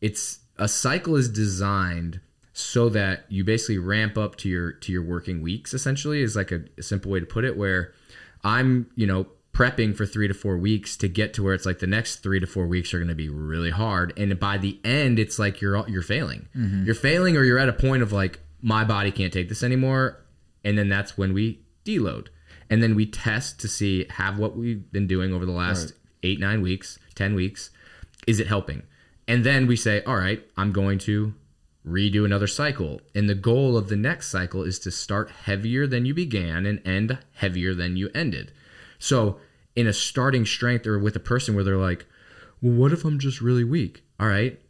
it's 0.00 0.40
a 0.58 0.68
cycle 0.68 1.16
is 1.16 1.28
designed 1.28 2.20
so 2.52 2.88
that 2.90 3.24
you 3.28 3.44
basically 3.44 3.78
ramp 3.78 4.18
up 4.18 4.36
to 4.36 4.48
your 4.48 4.72
to 4.72 4.92
your 4.92 5.02
working 5.02 5.40
weeks. 5.40 5.72
Essentially, 5.72 6.20
is 6.20 6.36
like 6.36 6.50
a, 6.50 6.64
a 6.76 6.82
simple 6.82 7.10
way 7.10 7.20
to 7.20 7.26
put 7.26 7.44
it. 7.44 7.56
Where 7.56 7.92
I'm, 8.42 8.90
you 8.96 9.06
know, 9.06 9.26
prepping 9.54 9.94
for 9.94 10.06
three 10.06 10.26
to 10.28 10.34
four 10.34 10.56
weeks 10.56 10.96
to 10.96 11.08
get 11.08 11.34
to 11.34 11.42
where 11.42 11.52
it's 11.54 11.66
like 11.66 11.78
the 11.78 11.86
next 11.86 12.16
three 12.16 12.40
to 12.40 12.46
four 12.46 12.66
weeks 12.66 12.94
are 12.94 12.98
going 12.98 13.08
to 13.08 13.14
be 13.14 13.28
really 13.28 13.70
hard, 13.70 14.12
and 14.16 14.38
by 14.40 14.56
the 14.58 14.80
end, 14.84 15.18
it's 15.18 15.38
like 15.38 15.60
you're 15.60 15.86
you're 15.88 16.02
failing. 16.02 16.48
Mm-hmm. 16.56 16.84
You're 16.86 16.94
failing, 16.94 17.36
or 17.36 17.44
you're 17.44 17.58
at 17.58 17.68
a 17.68 17.72
point 17.72 18.02
of 18.02 18.12
like 18.12 18.40
my 18.62 18.84
body 18.84 19.10
can't 19.10 19.32
take 19.32 19.48
this 19.48 19.62
anymore, 19.62 20.24
and 20.64 20.78
then 20.78 20.88
that's 20.88 21.18
when 21.18 21.34
we 21.34 21.60
deload, 21.84 22.28
and 22.70 22.82
then 22.82 22.94
we 22.94 23.06
test 23.06 23.60
to 23.60 23.68
see 23.68 24.06
have 24.10 24.38
what 24.38 24.56
we've 24.56 24.90
been 24.92 25.06
doing 25.06 25.32
over 25.34 25.44
the 25.44 25.52
last 25.52 25.82
Right. 25.84 25.92
eight 26.22 26.40
nine 26.40 26.62
weeks, 26.62 26.98
ten 27.14 27.34
weeks, 27.34 27.70
is 28.26 28.40
it 28.40 28.46
helping? 28.46 28.84
And 29.28 29.44
then 29.44 29.66
we 29.66 29.76
say, 29.76 30.02
all 30.04 30.16
right, 30.16 30.44
I'm 30.56 30.72
going 30.72 30.98
to 31.00 31.34
redo 31.86 32.24
another 32.24 32.46
cycle. 32.46 33.00
And 33.14 33.28
the 33.28 33.34
goal 33.34 33.76
of 33.76 33.88
the 33.88 33.96
next 33.96 34.28
cycle 34.28 34.62
is 34.62 34.78
to 34.80 34.90
start 34.90 35.30
heavier 35.30 35.86
than 35.86 36.04
you 36.06 36.14
began 36.14 36.64
and 36.66 36.80
end 36.86 37.18
heavier 37.34 37.74
than 37.74 37.96
you 37.96 38.08
ended. 38.14 38.52
So, 39.02 39.40
in 39.74 39.88
a 39.88 39.92
starting 39.92 40.46
strength 40.46 40.86
or 40.86 40.96
with 40.96 41.16
a 41.16 41.20
person 41.20 41.56
where 41.56 41.64
they're 41.64 41.76
like, 41.76 42.06
well, 42.60 42.74
what 42.74 42.92
if 42.92 43.04
I'm 43.04 43.18
just 43.18 43.40
really 43.40 43.64
weak? 43.64 44.04
All 44.20 44.28
right, 44.28 44.60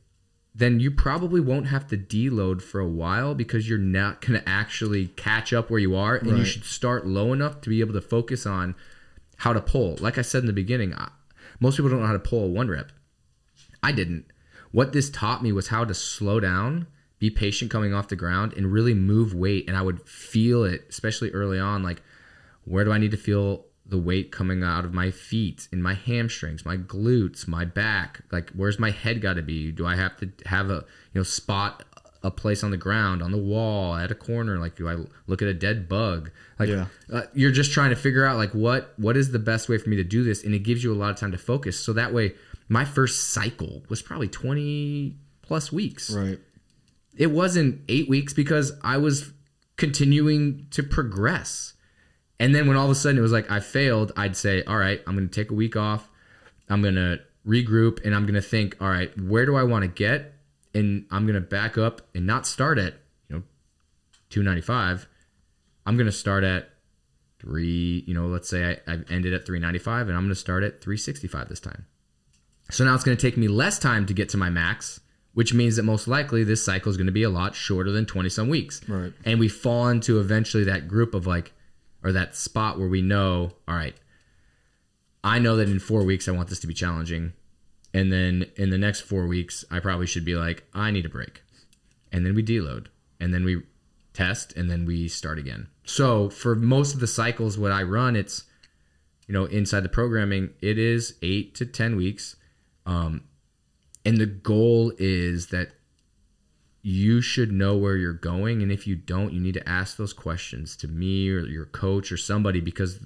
then 0.55 0.81
you 0.81 0.91
probably 0.91 1.39
won't 1.39 1.67
have 1.67 1.87
to 1.89 1.99
deload 1.99 2.62
for 2.62 2.81
a 2.81 2.89
while 2.89 3.35
because 3.35 3.69
you're 3.69 3.77
not 3.77 4.23
going 4.23 4.41
to 4.41 4.49
actually 4.49 5.09
catch 5.09 5.53
up 5.53 5.69
where 5.69 5.81
you 5.81 5.95
are. 5.95 6.17
And 6.17 6.39
you 6.39 6.47
should 6.47 6.65
start 6.65 7.07
low 7.07 7.35
enough 7.35 7.61
to 7.61 7.69
be 7.69 7.81
able 7.81 7.93
to 7.93 8.01
focus 8.01 8.47
on 8.47 8.75
how 9.37 9.53
to 9.53 9.61
pull. 9.61 9.97
Like 10.01 10.17
I 10.17 10.23
said 10.23 10.41
in 10.41 10.47
the 10.47 10.55
beginning, 10.55 10.95
I, 10.95 11.11
most 11.61 11.77
people 11.77 11.91
don't 11.91 12.01
know 12.01 12.07
how 12.07 12.15
to 12.15 12.19
pull 12.19 12.45
a 12.45 12.49
one 12.49 12.69
rep. 12.69 12.91
I 13.83 13.93
didn't. 13.93 14.25
What 14.71 14.95
this 14.95 15.11
taught 15.11 15.43
me 15.43 15.53
was 15.53 15.69
how 15.69 15.85
to 15.85 15.93
slow 15.93 16.41
down, 16.41 16.87
be 17.19 17.29
patient 17.29 17.71
coming 17.71 17.93
off 17.93 18.09
the 18.09 18.17
ground, 18.17 18.55
and 18.55 18.73
really 18.73 18.95
move 18.95 19.35
weight. 19.35 19.69
And 19.69 19.77
I 19.77 19.83
would 19.83 20.09
feel 20.09 20.65
it, 20.65 20.87
especially 20.89 21.31
early 21.33 21.59
on, 21.59 21.83
like 21.83 22.01
where 22.65 22.85
do 22.87 22.93
I 22.93 22.99
need 22.99 23.11
to 23.11 23.19
feel 23.19 23.67
the 23.85 23.99
weight 23.99 24.31
coming 24.31 24.62
out 24.62 24.85
of 24.85 24.95
my 24.95 25.11
feet, 25.11 25.69
in 25.73 25.83
my 25.83 25.95
hamstrings, 25.95 26.65
my 26.65 26.77
glutes, 26.77 27.47
my 27.49 27.65
back? 27.65 28.21
Like 28.31 28.51
where's 28.51 28.79
my 28.79 28.91
head 28.91 29.21
got 29.21 29.35
to 29.35 29.43
be? 29.43 29.73
Do 29.73 29.87
I 29.87 29.97
have 29.97 30.17
to 30.19 30.31
have 30.47 30.71
a 30.71 30.85
you 31.12 31.21
know 31.21 31.23
spot 31.23 31.85
a 32.25 32.31
place 32.31 32.62
on 32.62 32.71
the 32.71 32.77
ground, 32.77 33.21
on 33.21 33.33
the 33.33 33.39
wall, 33.39 33.97
at 33.97 34.11
a 34.12 34.15
corner? 34.15 34.59
Like 34.59 34.77
do 34.77 34.89
I 34.89 34.97
look 35.27 35.43
at 35.43 35.49
a 35.49 35.55
dead 35.55 35.89
bug? 35.89 36.31
Like 36.59 36.69
Yeah. 36.69 36.87
uh, 37.12 37.23
you're 37.35 37.51
just 37.51 37.73
trying 37.73 37.91
to 37.91 37.97
figure 37.97 38.25
out 38.25 38.37
like 38.37 38.53
what 38.53 38.95
what 38.97 39.17
is 39.17 39.33
the 39.33 39.41
best 39.41 39.69
way 39.69 39.77
for 39.79 39.89
me 39.89 39.97
to 39.97 40.05
do 40.05 40.23
this, 40.23 40.45
and 40.45 40.55
it 40.55 40.61
gives 40.61 40.85
you 40.85 40.93
a 40.93 40.97
lot 40.97 41.11
of 41.11 41.17
time 41.17 41.33
to 41.33 41.39
focus. 41.39 41.79
So 41.79 41.93
that 41.95 42.15
way, 42.15 42.35
my 42.69 42.85
first 42.85 43.33
cycle 43.33 43.83
was 43.89 44.01
probably 44.01 44.29
20 44.29 45.17
plus 45.43 45.73
weeks 45.73 46.11
Right. 46.15 46.39
it 47.17 47.33
wasn't 47.33 47.81
eight 47.89 48.09
weeks 48.09 48.33
because 48.33 48.73
I 48.85 48.97
was 48.99 49.33
continuing 49.77 50.67
to 50.71 50.83
progress. 50.85 51.72
And 52.43 52.53
then 52.53 52.67
when 52.67 52.77
all 52.77 52.87
of 52.87 52.91
a 52.91 52.95
sudden 52.97 53.19
it 53.19 53.21
was 53.21 53.31
like 53.31 53.49
I 53.53 53.61
failed, 53.61 54.11
I'd 54.17 54.37
say, 54.37 54.65
all 54.65 54.77
right, 54.77 55.01
I'm 55.07 55.15
going 55.15 55.29
to 55.29 55.33
take 55.33 55.53
a 55.53 55.55
week 55.55 55.77
off. 55.77 56.11
I'm 56.69 56.83
going 56.83 56.97
to 56.97 57.21
regroup 57.47 58.05
and 58.05 58.17
I'm 58.17 58.25
going 58.25 58.35
to 58.35 58.43
think, 58.43 58.77
all 58.81 58.89
right, 58.89 59.17
where 59.17 59.47
do 59.47 59.55
I 59.55 59.63
want 59.63 59.83
to 59.85 59.89
get? 59.89 60.35
And 60.75 61.07
I'm 61.13 61.25
going 61.25 61.37
to 61.37 61.41
back 61.41 61.79
up 61.79 62.01
and 62.17 62.27
not 62.27 62.49
start 62.49 62.79
at, 62.79 62.95
you 63.29 63.37
know, 63.37 63.43
295. 64.31 65.07
I'm 65.87 65.97
going 65.97 66.07
to 66.07 66.13
start 66.13 66.43
at 66.43 66.71
three, 67.39 68.03
you 68.09 68.13
know, 68.13 68.27
let's 68.27 68.49
say 68.49 68.77
I, 68.89 68.93
I've 68.93 69.09
ended 69.09 69.35
at 69.35 69.47
395 69.47 70.09
and 70.09 70.17
I'm 70.17 70.25
going 70.25 70.35
to 70.35 70.35
start 70.35 70.65
at 70.65 70.81
365 70.81 71.49
this 71.49 71.61
time. 71.61 71.87
So 72.73 72.85
now 72.85 72.97
it's 72.97 73.05
going 73.05 73.17
to 73.17 73.21
take 73.25 73.37
me 73.37 73.47
less 73.47 73.79
time 73.79 74.05
to 74.07 74.15
get 74.15 74.29
to 74.31 74.37
my 74.37 74.51
max, 74.51 74.99
which 75.33 75.55
means 75.55 75.77
that 75.77 75.85
most 75.85 76.09
likely 76.09 76.43
this 76.43 76.65
cycle 76.65 76.91
is 76.91 76.97
going 76.97 77.07
to 77.07 77.13
be 77.13 77.23
a 77.23 77.31
lot 77.31 77.55
shorter 77.55 77.93
than 77.93 78.05
20 78.05 78.29
some 78.31 78.49
weeks. 78.49 78.81
Right. 78.89 79.13
And 79.25 79.39
we 79.39 79.47
fall 79.47 79.87
into 79.87 80.19
eventually 80.19 80.65
that 80.65 80.89
group 80.89 81.15
of 81.15 81.25
like, 81.25 81.53
or 82.02 82.12
that 82.12 82.35
spot 82.35 82.78
where 82.78 82.88
we 82.88 83.02
know, 83.02 83.52
all 83.66 83.76
right, 83.76 83.94
I 85.25 85.38
know 85.38 85.56
that 85.56 85.68
in 85.68 85.78
four 85.78 86.02
weeks 86.02 86.28
I 86.28 86.32
want 86.32 86.49
this 86.49 86.61
to 86.61 86.66
be 86.66 86.75
challenging. 86.75 87.32
And 87.94 88.12
then 88.12 88.47
in 88.56 88.71
the 88.71 88.78
next 88.78 89.00
four 89.02 89.26
weeks, 89.26 89.64
I 89.71 89.78
probably 89.78 90.06
should 90.06 90.25
be 90.25 90.35
like, 90.35 90.64
I 90.75 90.90
need 90.90 91.06
a 91.06 91.11
break. 91.11 91.42
And 92.11 92.25
then 92.25 92.35
we 92.35 92.42
deload. 92.42 92.87
And 93.21 93.32
then 93.32 93.44
we 93.44 93.62
test 94.14 94.56
and 94.56 94.71
then 94.71 94.85
we 94.85 95.09
start 95.09 95.38
again. 95.38 95.68
So 95.85 96.28
for 96.28 96.54
most 96.54 96.94
of 96.94 97.00
the 97.00 97.06
cycles 97.06 97.59
what 97.59 97.73
I 97.73 97.82
run, 97.82 98.16
it's 98.16 98.44
you 99.26 99.32
know, 99.32 99.44
inside 99.47 99.80
the 99.80 99.88
programming, 99.88 100.50
it 100.61 100.78
is 100.78 101.14
eight 101.23 101.54
to 101.54 101.66
ten 101.66 101.97
weeks. 101.97 102.37
Um, 102.85 103.25
and 104.04 104.18
the 104.18 104.26
goal 104.26 104.92
is 104.99 105.47
that 105.49 105.73
you 106.83 107.21
should 107.21 107.53
know 107.53 107.77
where 107.77 107.97
you're 107.97 108.12
going. 108.12 108.62
And 108.62 108.73
if 108.73 108.87
you 108.87 108.97
don't, 108.97 109.33
you 109.33 109.41
need 109.41 109.55
to 109.55 109.69
ask 109.69 109.97
those 109.97 110.12
questions 110.12 110.77
to 110.79 110.89
me 110.89 111.31
or 111.31 111.41
your 111.41 111.67
coach 111.67 112.11
or 112.11 112.17
somebody 112.17 112.61
because 112.61 112.99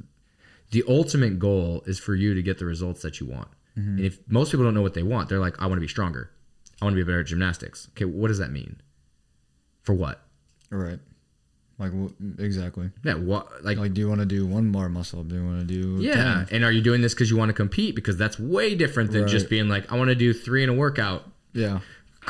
the 0.71 0.83
ultimate 0.89 1.39
goal 1.39 1.83
is 1.87 1.99
for 1.99 2.15
you 2.15 2.35
to 2.35 2.43
get 2.43 2.59
the 2.59 2.65
results 2.65 3.03
that 3.03 3.21
you 3.21 3.27
want. 3.27 3.49
Mm-hmm. 3.79 3.91
And 3.99 4.01
if 4.01 4.19
most 4.29 4.51
people 4.51 4.65
don't 4.65 4.75
know 4.75 4.83
what 4.83 4.95
they 4.95 5.03
want, 5.03 5.29
they're 5.29 5.39
like, 5.39 5.61
I 5.61 5.67
want 5.67 5.77
to 5.77 5.83
be 5.83 5.89
stronger. 5.89 6.31
I 6.81 6.87
want 6.87 6.97
to 6.97 7.03
be 7.03 7.07
better 7.07 7.21
at 7.21 7.27
gymnastics. 7.27 7.89
Okay, 7.93 8.07
what 8.07 8.29
does 8.29 8.39
that 8.39 8.51
mean? 8.51 8.81
For 9.83 9.95
what? 9.95 10.23
Right. 10.71 10.99
Like 11.79 11.93
exactly. 12.39 12.91
Yeah, 13.05 13.15
what 13.15 13.63
like 13.63 13.77
Like, 13.77 13.93
do 13.93 14.01
you 14.01 14.09
want 14.09 14.21
to 14.21 14.27
do 14.27 14.47
one 14.47 14.73
bar 14.73 14.89
muscle 14.89 15.21
up? 15.21 15.29
Do 15.29 15.35
you 15.37 15.45
want 15.45 15.61
to 15.61 15.67
do 15.67 16.03
Yeah, 16.03 16.45
10? 16.47 16.49
and 16.53 16.65
are 16.65 16.73
you 16.73 16.81
doing 16.81 17.03
this 17.03 17.13
because 17.13 17.31
you 17.31 17.37
want 17.37 17.51
to 17.51 17.53
compete? 17.53 17.95
Because 17.95 18.17
that's 18.17 18.39
way 18.39 18.75
different 18.75 19.13
than 19.13 19.29
just 19.29 19.51
being 19.51 19.69
like, 19.69 19.93
I 19.93 19.97
want 19.99 20.09
to 20.09 20.15
do 20.15 20.33
three 20.33 20.63
in 20.63 20.71
a 20.71 20.75
workout. 20.75 21.31
Yeah. 21.53 21.81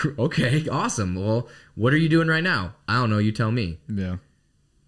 Okay, 0.04 0.68
awesome. 0.68 1.14
Well, 1.14 1.48
what 1.74 1.92
are 1.92 1.98
you 1.98 2.08
doing 2.08 2.28
right 2.28 2.44
now? 2.44 2.74
I 2.86 2.94
don't 3.00 3.10
know. 3.10 3.18
You 3.18 3.32
tell 3.32 3.50
me. 3.50 3.78
Yeah. 3.88 4.16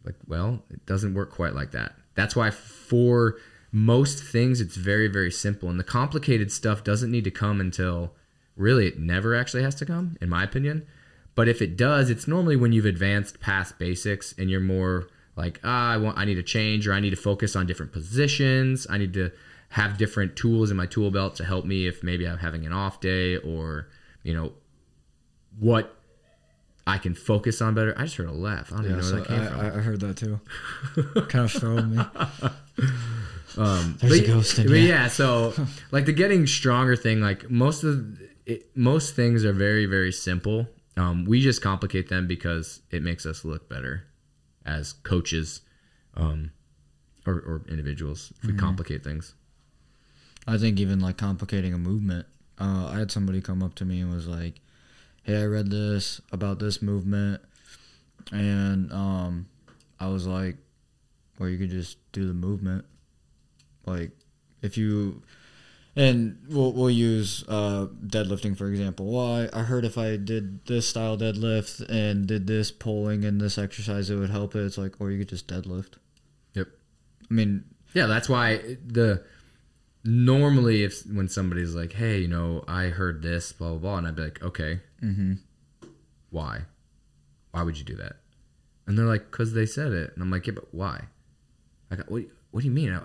Like, 0.04 0.16
well, 0.26 0.62
it 0.70 0.84
doesn't 0.86 1.14
work 1.14 1.30
quite 1.30 1.54
like 1.54 1.72
that. 1.72 1.94
That's 2.14 2.34
why 2.34 2.50
for 2.50 3.36
most 3.70 4.22
things, 4.22 4.60
it's 4.60 4.76
very, 4.76 5.08
very 5.08 5.30
simple, 5.30 5.68
and 5.68 5.78
the 5.78 5.84
complicated 5.84 6.50
stuff 6.50 6.82
doesn't 6.82 7.10
need 7.10 7.24
to 7.24 7.30
come 7.30 7.60
until 7.60 8.14
really 8.56 8.86
it 8.86 8.98
never 8.98 9.34
actually 9.34 9.62
has 9.62 9.74
to 9.76 9.86
come, 9.86 10.16
in 10.20 10.28
my 10.28 10.42
opinion. 10.42 10.86
But 11.34 11.48
if 11.48 11.62
it 11.62 11.76
does, 11.76 12.10
it's 12.10 12.26
normally 12.26 12.56
when 12.56 12.72
you've 12.72 12.86
advanced 12.86 13.40
past 13.40 13.78
basics 13.78 14.34
and 14.36 14.50
you're 14.50 14.60
more 14.60 15.06
like, 15.36 15.60
ah, 15.62 15.92
I 15.92 15.96
want, 15.96 16.18
I 16.18 16.24
need 16.24 16.34
to 16.34 16.42
change, 16.42 16.88
or 16.88 16.92
I 16.92 17.00
need 17.00 17.10
to 17.10 17.16
focus 17.16 17.54
on 17.54 17.66
different 17.66 17.92
positions. 17.92 18.86
I 18.90 18.98
need 18.98 19.12
to 19.14 19.30
have 19.70 19.98
different 19.98 20.34
tools 20.34 20.70
in 20.70 20.76
my 20.76 20.86
tool 20.86 21.10
belt 21.10 21.36
to 21.36 21.44
help 21.44 21.64
me 21.64 21.86
if 21.86 22.02
maybe 22.02 22.26
I'm 22.26 22.38
having 22.38 22.66
an 22.66 22.72
off 22.72 23.00
day, 23.00 23.36
or 23.36 23.88
you 24.24 24.34
know, 24.34 24.52
what 25.58 25.94
I 26.86 26.98
can 26.98 27.14
focus 27.14 27.60
on 27.60 27.74
better. 27.74 27.94
I 27.98 28.04
just 28.04 28.16
heard 28.16 28.28
a 28.28 28.32
laugh. 28.32 28.72
I 28.72 28.76
don't 28.76 28.84
Yeah. 28.86 28.90
even 28.92 29.00
know 29.00 29.06
So 29.06 29.12
where 29.16 29.20
that 29.22 29.28
came 29.28 29.42
from. 29.46 29.60
I, 29.60 29.66
I 29.66 29.80
heard 29.82 30.00
that 30.00 30.16
too. 30.16 30.40
kind 31.28 31.44
of 31.44 31.52
throwing 31.52 31.90
me. 31.96 32.04
Um, 33.56 33.96
There's 34.00 34.18
but, 34.20 34.28
a 34.28 34.32
ghost 34.32 34.58
in 34.58 34.66
but 34.68 34.74
ya. 34.74 34.86
yeah, 34.86 35.08
so 35.08 35.52
like 35.90 36.06
the 36.06 36.12
getting 36.12 36.46
stronger 36.46 36.94
thing, 36.96 37.20
like 37.20 37.50
most 37.50 37.82
of 37.82 38.20
it, 38.46 38.70
most 38.76 39.16
things 39.16 39.44
are 39.44 39.52
very 39.52 39.84
very 39.86 40.12
simple. 40.12 40.68
Um, 40.96 41.24
we 41.24 41.40
just 41.40 41.60
complicate 41.62 42.08
them 42.08 42.26
because 42.26 42.80
it 42.90 43.02
makes 43.02 43.26
us 43.26 43.44
look 43.44 43.68
better 43.68 44.04
as 44.64 44.92
coaches, 44.92 45.60
um, 46.14 46.52
or, 47.26 47.34
or 47.34 47.62
individuals. 47.68 48.32
If 48.40 48.46
we 48.46 48.54
Mm-hmm. 48.54 48.60
complicate 48.60 49.02
things, 49.02 49.34
I 50.46 50.56
think 50.58 50.78
even 50.78 51.00
like 51.00 51.16
complicating 51.16 51.72
a 51.74 51.78
movement. 51.78 52.26
Uh, 52.60 52.90
I 52.92 52.98
had 52.98 53.10
somebody 53.10 53.40
come 53.40 53.62
up 53.62 53.74
to 53.76 53.84
me 53.84 54.00
and 54.00 54.12
was 54.12 54.26
like, 54.28 54.60
"Hey, 55.28 55.42
I 55.42 55.44
read 55.44 55.70
this 55.70 56.20
about 56.32 56.58
this 56.58 56.80
movement," 56.80 57.42
and 58.32 58.90
um, 58.92 59.46
I 60.00 60.08
was 60.08 60.26
like, 60.26 60.56
"Well, 61.38 61.48
you 61.48 61.58
could 61.58 61.70
just 61.70 61.98
do 62.12 62.26
the 62.26 62.34
movement. 62.34 62.84
Like, 63.86 64.12
if 64.62 64.76
you, 64.76 65.22
And 65.96 66.38
we'll 66.48 66.72
we'll 66.72 66.90
use 66.90 67.44
uh, 67.48 67.88
deadlifting 68.06 68.56
for 68.56 68.68
example. 68.68 69.06
Well, 69.12 69.48
I, 69.52 69.60
I 69.60 69.62
heard 69.64 69.84
if 69.84 69.98
I 69.98 70.16
did 70.16 70.64
this 70.66 70.88
style 70.88 71.16
deadlift 71.18 71.84
and 71.90 72.26
did 72.26 72.46
this 72.46 72.70
pulling 72.70 73.24
and 73.24 73.40
this 73.40 73.58
exercise, 73.58 74.08
it 74.10 74.16
would 74.16 74.30
help 74.30 74.54
it. 74.54 74.64
It's 74.64 74.78
like, 74.78 74.94
or 75.00 75.10
you 75.10 75.18
could 75.18 75.28
just 75.28 75.48
deadlift. 75.48 75.94
Yep. 76.54 76.68
I 77.30 77.34
mean, 77.34 77.64
Yeah, 77.94 78.06
that's 78.06 78.28
why 78.28 78.76
the 78.86 79.24
normally 80.04 80.84
if 80.84 81.04
when 81.06 81.28
somebody's 81.28 81.74
like, 81.74 81.92
"Hey, 81.94 82.20
you 82.20 82.28
know, 82.28 82.64
I 82.68 82.84
heard 82.86 83.22
this, 83.22 83.52
blah 83.52 83.70
blah 83.70 83.78
blah," 83.78 83.98
and 83.98 84.06
I'd 84.06 84.16
be 84.16 84.22
like, 84.22 84.42
"Okay, 84.42 84.80
hmm 85.00 85.34
why? 86.30 86.62
Why 87.52 87.62
would 87.62 87.78
you 87.78 87.84
do 87.84 87.96
that?" 87.96 88.16
And 88.86 88.98
they're 88.98 89.06
like, 89.06 89.30
"Cause 89.30 89.52
they 89.52 89.66
said 89.66 89.92
it," 89.92 90.12
and 90.14 90.22
I'm 90.22 90.30
like, 90.30 90.46
"Yeah, 90.46 90.54
but 90.54 90.72
why?" 90.74 91.04
Like, 91.90 92.00
what? 92.10 92.24
What 92.50 92.60
do 92.62 92.66
you 92.66 92.72
mean? 92.72 92.98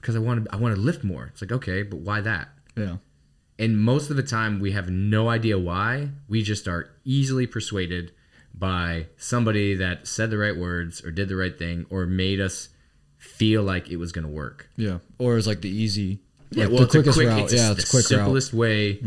Because 0.00 0.14
I 0.16 0.18
want 0.20 0.44
to, 0.44 0.52
I 0.52 0.56
want 0.56 0.74
to 0.74 0.80
lift 0.80 1.02
more. 1.04 1.26
It's 1.26 1.42
like, 1.42 1.50
okay, 1.52 1.82
but 1.82 1.98
why 1.98 2.20
that? 2.20 2.48
yeah, 2.76 2.96
And 3.58 3.78
most 3.80 4.10
of 4.10 4.16
the 4.16 4.22
time, 4.22 4.60
we 4.60 4.70
have 4.72 4.88
no 4.88 5.28
idea 5.28 5.58
why. 5.58 6.10
We 6.28 6.42
just 6.42 6.68
are 6.68 6.90
easily 7.04 7.46
persuaded 7.46 8.12
by 8.54 9.06
somebody 9.16 9.74
that 9.74 10.06
said 10.06 10.30
the 10.30 10.38
right 10.38 10.56
words 10.56 11.02
or 11.04 11.10
did 11.10 11.28
the 11.28 11.36
right 11.36 11.58
thing 11.58 11.86
or 11.90 12.06
made 12.06 12.38
us 12.40 12.68
feel 13.18 13.62
like 13.62 13.88
it 13.90 13.96
was 13.96 14.12
going 14.12 14.26
to 14.26 14.30
work. 14.32 14.68
yeah. 14.76 14.98
Or 15.18 15.36
it's 15.38 15.46
like 15.46 15.60
the 15.62 15.70
easy, 15.70 16.20
Yeah, 16.50 16.64
like 16.64 16.72
well, 16.72 16.80
the 16.82 16.88
quickest 16.88 17.16
quick, 17.18 17.28
route. 17.28 17.44
It's 17.44 17.54
yeah, 17.54 17.72
the 17.72 17.80
it's 17.82 17.90
quick 17.90 18.04
route. 18.10 18.18
simplest 18.24 18.52
way 18.52 19.00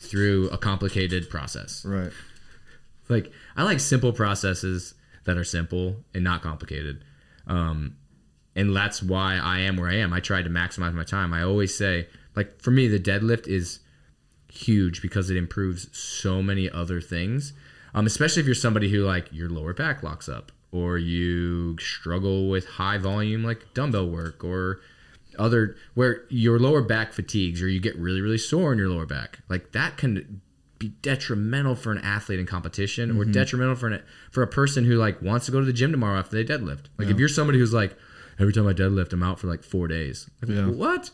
through 0.00 0.48
a 0.50 0.58
complicated 0.58 1.30
process. 1.30 1.84
Right. 1.84 2.10
Like 3.08 3.30
I 3.56 3.62
like 3.62 3.80
simple 3.80 4.12
processes 4.12 4.94
that 5.24 5.36
are 5.36 5.44
simple 5.44 5.96
and 6.14 6.24
not 6.24 6.42
complicated. 6.42 7.04
Um, 7.46 7.96
and 8.56 8.74
that's 8.74 9.02
why 9.02 9.36
I 9.36 9.60
am 9.60 9.76
where 9.76 9.88
I 9.88 9.96
am. 9.96 10.12
I 10.12 10.20
try 10.20 10.42
to 10.42 10.50
maximize 10.50 10.94
my 10.94 11.04
time. 11.04 11.32
I 11.32 11.42
always 11.42 11.76
say, 11.76 12.08
like 12.34 12.60
for 12.60 12.70
me, 12.70 12.88
the 12.88 12.98
deadlift 12.98 13.46
is 13.46 13.80
huge 14.52 15.02
because 15.02 15.30
it 15.30 15.36
improves 15.36 15.96
so 15.96 16.42
many 16.42 16.68
other 16.70 17.00
things. 17.00 17.52
Um, 17.94 18.06
especially 18.06 18.40
if 18.40 18.46
you're 18.46 18.54
somebody 18.54 18.90
who 18.90 19.04
like 19.04 19.28
your 19.32 19.48
lower 19.48 19.74
back 19.74 20.02
locks 20.02 20.28
up, 20.28 20.52
or 20.72 20.98
you 20.98 21.76
struggle 21.78 22.48
with 22.48 22.66
high 22.66 22.98
volume 22.98 23.42
like 23.42 23.74
dumbbell 23.74 24.08
work, 24.08 24.44
or 24.44 24.80
other 25.38 25.76
where 25.94 26.24
your 26.28 26.58
lower 26.58 26.82
back 26.82 27.12
fatigues, 27.12 27.62
or 27.62 27.68
you 27.68 27.80
get 27.80 27.96
really 27.96 28.20
really 28.20 28.38
sore 28.38 28.72
in 28.72 28.78
your 28.78 28.88
lower 28.88 29.06
back. 29.06 29.40
Like 29.48 29.72
that 29.72 29.96
can 29.96 30.40
be 30.78 30.88
detrimental 31.02 31.74
for 31.74 31.92
an 31.92 31.98
athlete 31.98 32.40
in 32.40 32.46
competition, 32.46 33.10
or 33.10 33.22
mm-hmm. 33.22 33.32
detrimental 33.32 33.76
for 33.76 33.88
an 33.88 34.02
for 34.30 34.42
a 34.42 34.46
person 34.46 34.84
who 34.84 34.96
like 34.96 35.20
wants 35.22 35.46
to 35.46 35.52
go 35.52 35.60
to 35.60 35.66
the 35.66 35.72
gym 35.72 35.92
tomorrow 35.92 36.18
after 36.18 36.36
they 36.36 36.44
deadlift. 36.44 36.86
Like 36.98 37.08
if 37.08 37.18
you're 37.18 37.28
somebody 37.28 37.58
who's 37.58 37.72
like, 37.72 37.96
every 38.40 38.52
time 38.52 38.66
I 38.66 38.72
deadlift, 38.72 39.12
I'm 39.12 39.22
out 39.22 39.38
for 39.38 39.46
like 39.46 39.62
four 39.62 39.86
days. 39.86 40.28
Like, 40.42 40.56
Yeah. 40.56 40.66
What? 40.66 41.10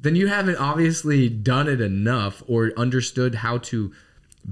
Then 0.00 0.14
you 0.14 0.28
haven't 0.28 0.56
obviously 0.56 1.28
done 1.28 1.68
it 1.68 1.80
enough 1.80 2.40
or 2.46 2.70
understood 2.76 3.34
how 3.34 3.58
to 3.58 3.92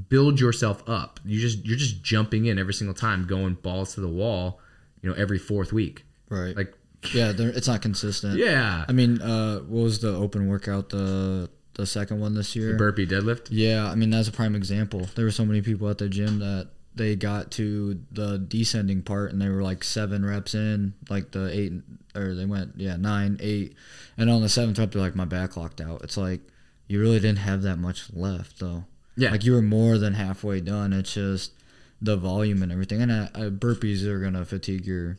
build 0.09 0.41
yourself 0.41 0.83
up. 0.89 1.21
You 1.25 1.41
just 1.41 1.65
you're 1.65 1.79
just 1.79 2.03
jumping 2.03 2.47
in 2.47 2.59
every 2.59 2.75
single 2.75 2.95
time, 2.95 3.27
going 3.27 3.55
balls 3.55 3.95
to 3.95 4.01
the 4.01 4.09
wall. 4.09 4.61
You 5.03 5.11
know, 5.11 5.17
every 5.17 5.39
fourth 5.39 5.73
week. 5.73 6.05
Right. 6.29 6.57
Like, 6.57 6.75
yeah, 7.13 7.33
they're- 7.33 7.49
it's 7.51 7.69
not 7.69 7.83
consistent. 7.83 8.39
yeah, 8.39 8.85
I 8.89 8.93
mean, 8.93 9.21
uh, 9.23 9.59
what 9.61 9.83
was 9.85 9.99
the 10.01 10.15
open 10.15 10.49
workout 10.49 10.89
the 10.91 11.49
the 11.75 11.87
second 11.87 12.21
one 12.21 12.35
this 12.35 12.57
year? 12.57 12.77
burpee 12.77 13.07
deadlift. 13.07 13.49
Yeah, 13.51 13.91
I 13.91 13.95
mean 13.95 14.11
that's 14.11 14.29
a 14.29 14.33
prime 14.33 14.55
example. 14.55 15.09
There 15.15 15.25
were 15.27 15.31
so 15.31 15.45
many 15.45 15.61
people 15.63 15.89
at 15.91 15.99
the 15.99 16.09
gym 16.09 16.39
that 16.39 16.69
they 16.95 17.15
got 17.15 17.51
to 17.53 18.01
the 18.11 18.39
descending 18.39 19.03
part 19.03 19.31
and 19.31 19.43
they 19.43 19.51
were 19.51 19.63
like 19.63 19.85
seven 19.85 20.25
reps 20.25 20.55
in, 20.55 20.95
like 21.11 21.33
the 21.33 21.51
eight 21.53 21.73
or 22.15 22.35
they 22.35 22.47
went 22.47 22.73
yeah 22.77 22.97
nine 22.97 23.37
eight, 23.41 23.75
and 24.17 24.31
on 24.31 24.41
the 24.41 24.49
seventh 24.49 24.79
rep 24.79 24.93
they're 24.93 25.03
like 25.03 25.15
my 25.15 25.27
back 25.27 25.57
locked 25.57 25.81
out. 25.83 26.01
It's 26.03 26.17
like 26.17 26.41
you 26.89 26.99
really 27.01 27.21
didn't 27.21 27.41
have 27.41 27.61
that 27.63 27.77
much 27.77 28.07
left 28.15 28.59
though. 28.61 28.85
Yeah. 29.19 29.31
like 29.33 29.45
you 29.45 29.53
were 29.53 29.63
more 29.63 29.99
than 29.99 30.15
halfway 30.15 30.61
done. 30.63 30.93
It's 30.95 31.13
just 31.15 31.53
the 32.01 32.17
volume 32.17 32.63
and 32.63 32.71
everything, 32.73 33.03
and 33.03 33.11
uh, 33.13 33.29
uh, 33.35 33.51
burpees 33.51 34.05
are 34.05 34.19
gonna 34.21 34.45
fatigue 34.47 34.87
your 34.87 35.19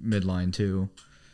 midline 0.00 0.52
too. 0.52 0.88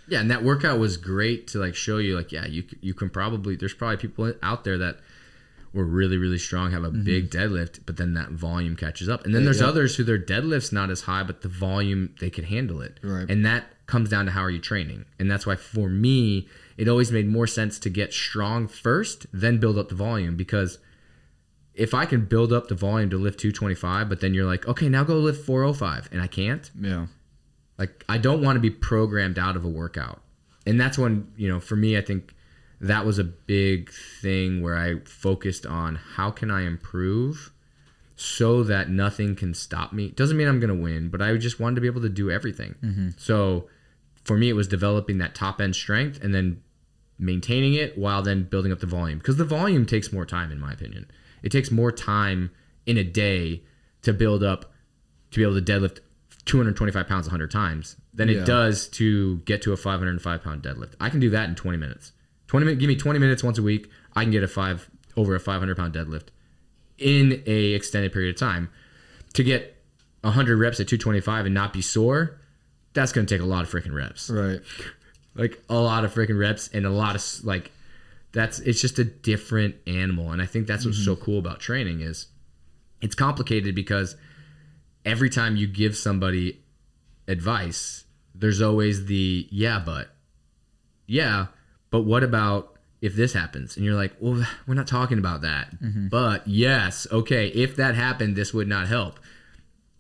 Yeah, 0.07 0.21
and 0.21 0.31
that 0.31 0.45
workout 0.45 0.79
was 0.79 0.97
great 0.97 1.49
to 1.49 1.59
like 1.59 1.75
show 1.75 1.99
you 1.99 2.17
like 2.17 2.33
yeah, 2.33 2.47
you 2.47 2.65
you 2.81 2.95
can 2.95 3.11
probably 3.11 3.57
there's 3.57 3.75
probably 3.75 3.97
people 3.97 4.33
out 4.43 4.65
there 4.65 4.79
that 4.79 4.99
were 5.73 5.85
really 5.85 6.17
really 6.17 6.39
strong 6.39 6.71
have 6.73 6.85
a 6.85 6.91
mm-hmm. 6.91 7.05
big 7.05 7.31
deadlift, 7.31 7.81
but 7.87 7.97
then 7.97 8.15
that 8.15 8.31
volume 8.31 8.77
catches 8.77 9.09
up. 9.09 9.25
And 9.25 9.35
then 9.35 9.43
Yeah, 9.43 9.47
there's 9.47 9.61
yeah. 9.61 9.69
others 9.69 9.97
who 9.97 10.05
their 10.05 10.19
deadlift's 10.19 10.73
not 10.73 10.91
as 10.91 11.03
high, 11.03 11.23
but 11.23 11.43
the 11.43 11.49
volume 11.49 12.15
they 12.21 12.31
can 12.31 12.45
handle 12.45 12.81
it. 12.81 13.01
Right. 13.03 13.29
And 13.29 13.45
that 13.45 13.65
comes 13.87 14.09
down 14.11 14.27
to 14.27 14.33
how 14.33 14.43
are 14.43 14.51
you 14.51 14.61
training. 14.61 15.05
And 15.19 15.31
that's 15.31 15.47
why 15.47 15.57
for 15.57 15.89
me, 15.89 16.49
it 16.77 16.89
always 16.89 17.13
made 17.13 17.27
more 17.29 17.47
sense 17.47 17.79
to 17.81 17.91
get 17.91 18.13
strong 18.13 18.67
first, 18.69 19.27
then 19.33 19.59
build 19.59 19.79
up 19.79 19.89
the 19.89 19.95
volume 19.95 20.37
because 20.37 20.79
if 21.75 21.93
I 21.93 22.07
can 22.07 22.25
build 22.25 22.53
up 22.53 22.69
the 22.69 22.75
volume 22.75 23.11
to 23.11 23.19
lift 23.19 23.41
225, 23.41 24.09
but 24.09 24.21
then 24.21 24.33
you're 24.33 24.47
like, 24.47 24.67
okay, 24.67 24.89
now 24.89 25.05
go 25.05 25.19
lift 25.19 25.45
405, 25.45 26.09
and 26.13 26.23
I 26.23 26.27
can't, 26.27 26.71
Yeah, 26.81 27.07
like 27.79 28.05
I 28.09 28.19
don't 28.19 28.43
want 28.43 28.57
to 28.57 28.61
be 28.61 28.71
programmed 28.71 29.39
out 29.39 29.57
of 29.57 29.65
a 29.65 29.69
workout. 29.69 30.23
And 30.67 30.81
that's 30.81 30.97
when, 30.97 31.33
you 31.37 31.49
know, 31.49 31.61
for 31.61 31.77
me 31.77 31.97
I 31.97 32.01
think 32.01 32.35
that 32.81 33.07
was 33.07 33.19
a 33.19 33.25
big 33.25 33.91
thing 34.21 34.63
where 34.63 34.77
I 34.77 35.01
focused 35.05 35.67
on 35.67 35.97
how 35.97 36.31
can 36.31 36.51
I 36.51 36.63
improve 36.63 37.53
so 38.17 38.63
that 38.63 38.89
nothing 38.89 39.35
can 39.35 39.55
stop 39.55 39.93
me. 39.93 40.11
Doesn't 40.11 40.37
mean 40.37 40.47
I'm 40.47 40.61
going 40.61 40.75
to 40.75 40.83
win, 40.83 41.09
but 41.09 41.21
I 41.21 41.37
just 41.37 41.59
wanted 41.59 41.77
to 41.77 41.81
be 41.81 41.87
able 41.87 42.03
to 42.03 42.09
do 42.09 42.31
everything. 42.31 42.77
Mm-hmm. 42.83 43.09
So 43.17 43.69
for 44.25 44.37
me 44.37 44.49
it 44.49 44.55
was 44.55 44.69
developing 44.69 45.19
that 45.19 45.35
top 45.35 45.61
end 45.61 45.77
strength 45.77 46.23
and 46.23 46.35
then 46.35 46.63
maintaining 47.19 47.75
it 47.75 47.97
while 47.97 48.23
then 48.23 48.45
building 48.45 48.73
up 48.73 48.81
the 48.81 48.87
volume 48.87 49.19
because 49.19 49.37
the 49.37 49.45
volume 49.45 49.87
takes 49.87 50.13
more 50.13 50.27
time 50.27 50.51
in 50.51 50.59
my 50.59 50.73
opinion. 50.73 51.11
It 51.43 51.51
takes 51.51 51.71
more 51.71 51.93
time 51.93 52.51
in 52.87 52.97
a 52.97 53.05
day 53.05 53.63
to 54.03 54.13
build 54.13 54.43
up 54.43 54.73
to 55.31 55.39
be 55.39 55.43
able 55.43 55.61
to 55.61 55.73
deadlift 55.73 56.01
225 56.47 57.07
pounds 57.09 57.27
100 57.27 57.51
times 57.51 57.97
than 58.13 58.29
Yeah. 58.29 58.39
it 58.39 58.47
does 58.47 58.89
to 58.89 59.39
get 59.39 59.63
to 59.63 59.73
a 59.73 59.77
505 59.77 60.43
pound 60.43 60.63
deadlift. 60.63 60.95
I 61.01 61.11
can 61.11 61.21
do 61.21 61.31
that 61.31 61.49
in 61.49 61.55
20 61.55 61.79
minutes. 61.79 62.13
20 62.49 62.67
minutes, 62.67 62.81
give 62.81 62.89
me 62.89 62.97
20 62.97 63.19
minutes 63.19 63.43
once 63.43 63.59
a 63.59 63.63
week. 63.63 63.91
I 64.15 64.23
can 64.23 64.31
get 64.31 64.43
a 64.43 64.49
five 64.49 64.91
over 65.17 65.35
a 65.35 65.41
500 65.41 65.77
pound 65.77 65.95
deadlift 65.95 66.29
in 66.99 67.43
a 67.47 67.73
extended 67.73 68.13
period 68.13 68.35
of 68.35 68.39
time. 68.39 68.71
To 69.33 69.43
get 69.43 69.83
100 70.21 70.57
reps 70.59 70.79
at 70.81 70.89
225 70.89 71.47
and 71.47 71.55
not 71.55 71.73
be 71.73 71.83
sore, 71.83 72.39
that's 72.95 73.13
going 73.13 73.27
to 73.27 73.35
take 73.35 73.43
a 73.43 73.47
lot 73.47 73.63
of 73.63 73.71
freaking 73.71 73.93
reps 73.93 74.31
right. 74.31 74.61
like 75.35 75.63
a 75.69 75.75
lot 75.75 76.05
of 76.05 76.15
freaking 76.15 76.39
reps 76.39 76.69
and 76.73 76.87
a 76.87 76.91
lot 76.91 77.15
of 77.15 77.45
like 77.45 77.71
that's 78.33 78.61
it's 78.61 78.81
just 78.81 78.99
a 78.99 79.05
different 79.05 79.75
animal 79.87 80.31
and 80.31 80.41
i 80.41 80.47
think 80.47 80.67
that's 80.67 80.87
what's 80.87 80.99
mm-hmm. 80.99 81.15
so 81.15 81.17
cool 81.17 81.39
about 81.39 81.61
training 81.61 82.01
is 82.01 82.29
it's 83.03 83.15
complicated 83.15 83.75
because 83.75 84.17
every 85.05 85.31
time 85.31 85.57
you 85.57 85.67
give 85.67 85.97
somebody 85.97 86.61
advice 87.29 88.05
there's 88.35 88.61
always 88.61 89.07
the 89.07 89.47
yeah 89.51 89.83
but 89.85 90.11
yeah 91.07 91.47
but 91.91 92.03
what 92.03 92.23
about 92.23 92.77
if 93.01 93.15
this 93.15 93.33
happens 93.33 93.77
and 93.77 93.85
you're 93.85 93.95
like 93.95 94.13
well 94.21 94.47
we're 94.67 94.75
not 94.75 94.87
talking 94.87 95.19
about 95.19 95.43
that 95.43 95.71
mm-hmm. 95.83 96.09
but 96.09 96.47
yes 96.47 97.07
okay 97.11 97.49
if 97.49 97.77
that 97.77 97.95
happened 97.95 98.37
this 98.37 98.53
would 98.53 98.69
not 98.69 98.87
help 98.89 99.19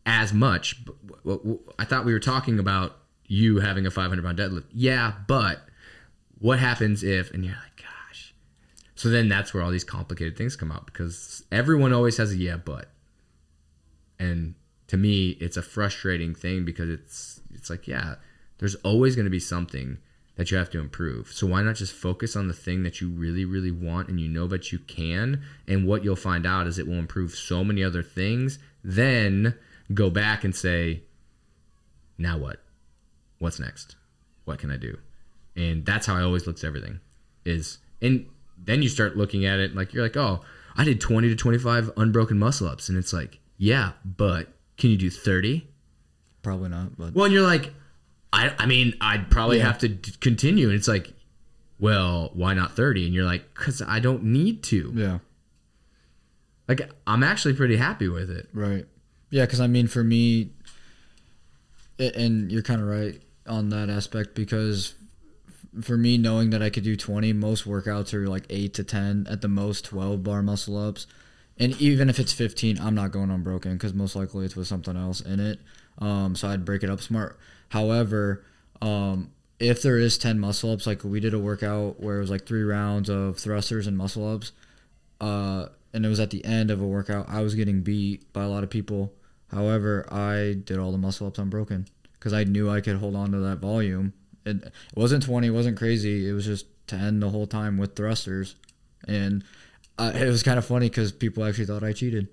as 0.06 0.32
much. 0.32 0.84
But 0.84 1.02
w- 1.24 1.38
w- 1.38 1.60
I 1.78 1.84
thought 1.84 2.04
we 2.04 2.12
were 2.12 2.20
talking 2.20 2.58
about 2.58 2.96
you 3.26 3.60
having 3.60 3.86
a 3.86 3.90
500 3.90 4.22
pound 4.24 4.38
deadlift. 4.38 4.64
Yeah, 4.72 5.12
but 5.26 5.66
what 6.38 6.58
happens 6.58 7.02
if? 7.02 7.32
And 7.32 7.44
you're 7.44 7.54
like, 7.54 7.76
gosh. 7.76 8.34
So 8.94 9.08
then 9.08 9.28
that's 9.28 9.54
where 9.54 9.62
all 9.62 9.70
these 9.70 9.84
complicated 9.84 10.36
things 10.36 10.56
come 10.56 10.70
out 10.70 10.86
because 10.86 11.44
everyone 11.50 11.92
always 11.92 12.16
has 12.18 12.32
a 12.32 12.36
yeah, 12.36 12.56
but. 12.56 12.90
And 14.18 14.54
to 14.88 14.96
me, 14.96 15.30
it's 15.40 15.56
a 15.56 15.62
frustrating 15.62 16.34
thing 16.34 16.64
because 16.64 16.88
it's 16.88 17.40
it's 17.52 17.70
like 17.70 17.88
yeah, 17.88 18.16
there's 18.58 18.74
always 18.76 19.16
going 19.16 19.26
to 19.26 19.30
be 19.30 19.40
something 19.40 19.98
that 20.36 20.50
you 20.50 20.56
have 20.56 20.70
to 20.70 20.80
improve. 20.80 21.30
So 21.32 21.46
why 21.46 21.62
not 21.62 21.76
just 21.76 21.92
focus 21.92 22.34
on 22.34 22.48
the 22.48 22.54
thing 22.54 22.82
that 22.82 23.00
you 23.00 23.08
really 23.08 23.44
really 23.44 23.70
want 23.70 24.08
and 24.08 24.20
you 24.20 24.28
know 24.28 24.46
that 24.48 24.72
you 24.72 24.78
can 24.80 25.42
and 25.66 25.86
what 25.86 26.04
you'll 26.04 26.16
find 26.16 26.46
out 26.46 26.66
is 26.66 26.78
it 26.78 26.86
will 26.86 26.94
improve 26.94 27.34
so 27.34 27.64
many 27.64 27.82
other 27.82 28.02
things. 28.02 28.58
Then 28.82 29.54
go 29.92 30.10
back 30.10 30.44
and 30.44 30.54
say 30.54 31.02
now 32.18 32.38
what? 32.38 32.60
What's 33.38 33.60
next? 33.60 33.96
What 34.44 34.58
can 34.58 34.70
I 34.70 34.76
do? 34.76 34.98
And 35.56 35.86
that's 35.86 36.06
how 36.06 36.16
I 36.16 36.22
always 36.22 36.46
look 36.46 36.58
at 36.58 36.64
everything. 36.64 37.00
Is 37.44 37.78
and 38.00 38.26
then 38.58 38.82
you 38.82 38.88
start 38.88 39.16
looking 39.16 39.44
at 39.44 39.60
it 39.60 39.74
like 39.74 39.92
you're 39.92 40.02
like, 40.02 40.16
"Oh, 40.16 40.40
I 40.76 40.84
did 40.84 41.00
20 41.00 41.28
to 41.28 41.36
25 41.36 41.92
unbroken 41.96 42.38
muscle 42.38 42.66
ups." 42.66 42.88
And 42.88 42.98
it's 42.98 43.12
like, 43.12 43.38
"Yeah, 43.56 43.92
but 44.04 44.48
can 44.76 44.90
you 44.90 44.96
do 44.96 45.10
30?" 45.10 45.66
Probably 46.42 46.68
not, 46.68 46.96
but 46.98 47.14
Well, 47.14 47.24
and 47.24 47.32
you're 47.34 47.42
like, 47.42 47.72
I, 48.32 48.54
I 48.58 48.66
mean, 48.66 48.94
I'd 49.00 49.30
probably 49.30 49.58
Yeah. 49.58 49.66
have 49.66 49.78
to 49.78 49.88
d- 49.88 50.12
continue. 50.20 50.66
And 50.68 50.76
it's 50.76 50.88
like, 50.88 51.12
well, 51.78 52.30
why 52.34 52.52
not 52.54 52.74
30? 52.76 53.06
And 53.06 53.14
you're 53.14 53.24
like, 53.24 53.54
because 53.54 53.80
I 53.80 53.98
don't 54.00 54.24
need 54.24 54.62
to. 54.64 54.92
yeah. 54.94 55.18
Like, 56.68 56.90
I'm 57.06 57.22
actually 57.22 57.54
pretty 57.54 57.76
happy 57.76 58.08
with 58.08 58.30
it. 58.30 58.48
Right. 58.52 58.86
Yeah, 59.30 59.44
because 59.44 59.60
I 59.60 59.66
mean, 59.66 59.86
for 59.86 60.02
me, 60.02 60.50
a- 61.98 62.16
and 62.18 62.50
you're 62.50 62.62
kind 62.62 62.80
of 62.80 62.86
right 62.88 63.20
on 63.46 63.68
that 63.70 63.90
aspect 63.90 64.34
because 64.34 64.94
for 65.82 65.96
me, 65.96 66.16
knowing 66.18 66.50
that 66.50 66.62
I 66.62 66.70
could 66.70 66.84
do 66.84 66.96
20, 66.96 67.32
most 67.32 67.64
workouts 67.66 68.14
are 68.14 68.26
like 68.28 68.46
8 68.48 68.72
to 68.74 68.84
10, 68.84 69.26
at 69.28 69.40
the 69.42 69.48
most 69.48 69.84
12 69.86 70.22
bar 70.22 70.42
muscle 70.42 70.76
ups. 70.78 71.06
And 71.58 71.80
even 71.80 72.08
if 72.08 72.18
it's 72.18 72.32
15, 72.32 72.80
I'm 72.80 72.94
not 72.94 73.12
going 73.12 73.30
unbroken 73.30 73.74
because 73.74 73.94
most 73.94 74.16
likely 74.16 74.44
it's 74.44 74.56
with 74.56 74.66
something 74.66 74.96
else 74.96 75.20
in 75.20 75.38
it. 75.38 75.60
Um, 75.98 76.34
so 76.34 76.48
I'd 76.48 76.64
break 76.64 76.82
it 76.82 76.90
up 76.90 77.00
smart. 77.00 77.38
However, 77.68 78.44
um, 78.82 79.30
if 79.60 79.82
there 79.82 79.98
is 79.98 80.18
10 80.18 80.40
muscle 80.40 80.72
ups, 80.72 80.86
like 80.86 81.04
we 81.04 81.20
did 81.20 81.34
a 81.34 81.38
workout 81.38 82.00
where 82.00 82.16
it 82.16 82.20
was 82.20 82.30
like 82.30 82.46
three 82.46 82.62
rounds 82.62 83.08
of 83.08 83.38
thrusters 83.38 83.86
and 83.86 83.96
muscle 83.96 84.28
ups, 84.28 84.52
uh, 85.20 85.66
and 85.92 86.04
it 86.04 86.08
was 86.08 86.18
at 86.18 86.30
the 86.30 86.44
end 86.44 86.70
of 86.70 86.80
a 86.80 86.86
workout, 86.86 87.28
I 87.28 87.42
was 87.42 87.54
getting 87.54 87.82
beat 87.82 88.32
by 88.32 88.42
a 88.42 88.48
lot 88.48 88.64
of 88.64 88.70
people. 88.70 89.12
However, 89.48 90.12
I 90.12 90.56
did 90.64 90.78
all 90.78 90.90
the 90.90 90.98
muscle 90.98 91.28
ups 91.28 91.38
unbroken 91.38 91.86
because 92.14 92.32
I 92.32 92.42
knew 92.42 92.68
I 92.68 92.80
could 92.80 92.96
hold 92.96 93.14
on 93.14 93.30
to 93.30 93.38
that 93.38 93.58
volume. 93.58 94.12
It, 94.44 94.56
it 94.64 94.72
wasn't 94.96 95.22
20, 95.22 95.46
it 95.46 95.50
wasn't 95.50 95.78
crazy. 95.78 96.28
It 96.28 96.32
was 96.32 96.46
just 96.46 96.66
10 96.88 97.20
the 97.20 97.30
whole 97.30 97.46
time 97.46 97.78
with 97.78 97.94
thrusters. 97.94 98.56
And 99.06 99.44
uh, 99.98 100.12
it 100.14 100.26
was 100.28 100.42
kind 100.42 100.58
of 100.58 100.64
funny 100.64 100.88
because 100.88 101.12
people 101.12 101.44
actually 101.44 101.66
thought 101.66 101.84
I 101.84 101.92
cheated 101.92 102.28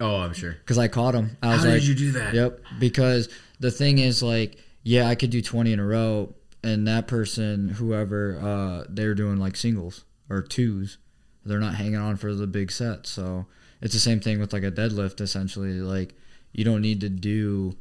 Oh, 0.00 0.16
I'm 0.16 0.32
sure. 0.34 0.52
because 0.52 0.78
I 0.78 0.88
caught 0.88 1.14
him. 1.14 1.36
I 1.42 1.54
was 1.54 1.62
How 1.62 1.70
like, 1.70 1.80
did 1.80 1.88
you 1.88 1.94
do 1.94 2.12
that? 2.12 2.34
Yep. 2.34 2.60
Because 2.80 3.28
the 3.60 3.70
thing 3.70 3.98
is, 3.98 4.22
like, 4.22 4.56
yeah, 4.82 5.06
I 5.08 5.14
could 5.14 5.30
do 5.30 5.40
20 5.40 5.72
in 5.72 5.78
a 5.78 5.84
row, 5.86 6.34
and 6.64 6.88
that 6.88 7.06
person, 7.06 7.68
whoever, 7.68 8.38
uh, 8.40 8.84
they're 8.88 9.14
doing 9.14 9.36
like 9.36 9.54
singles 9.56 10.04
or 10.28 10.42
twos. 10.42 10.98
They're 11.44 11.60
not 11.60 11.74
hanging 11.76 11.96
on 11.96 12.16
for 12.16 12.34
the 12.34 12.46
big 12.48 12.72
set. 12.72 13.06
So 13.06 13.46
it's 13.80 13.94
the 13.94 14.00
same 14.00 14.18
thing 14.20 14.40
with 14.40 14.52
like 14.52 14.64
a 14.64 14.70
deadlift, 14.72 15.20
essentially. 15.20 15.74
Like, 15.80 16.14
you 16.52 16.64
don't 16.64 16.80
need 16.82 17.00
to 17.02 17.08
do, 17.08 17.76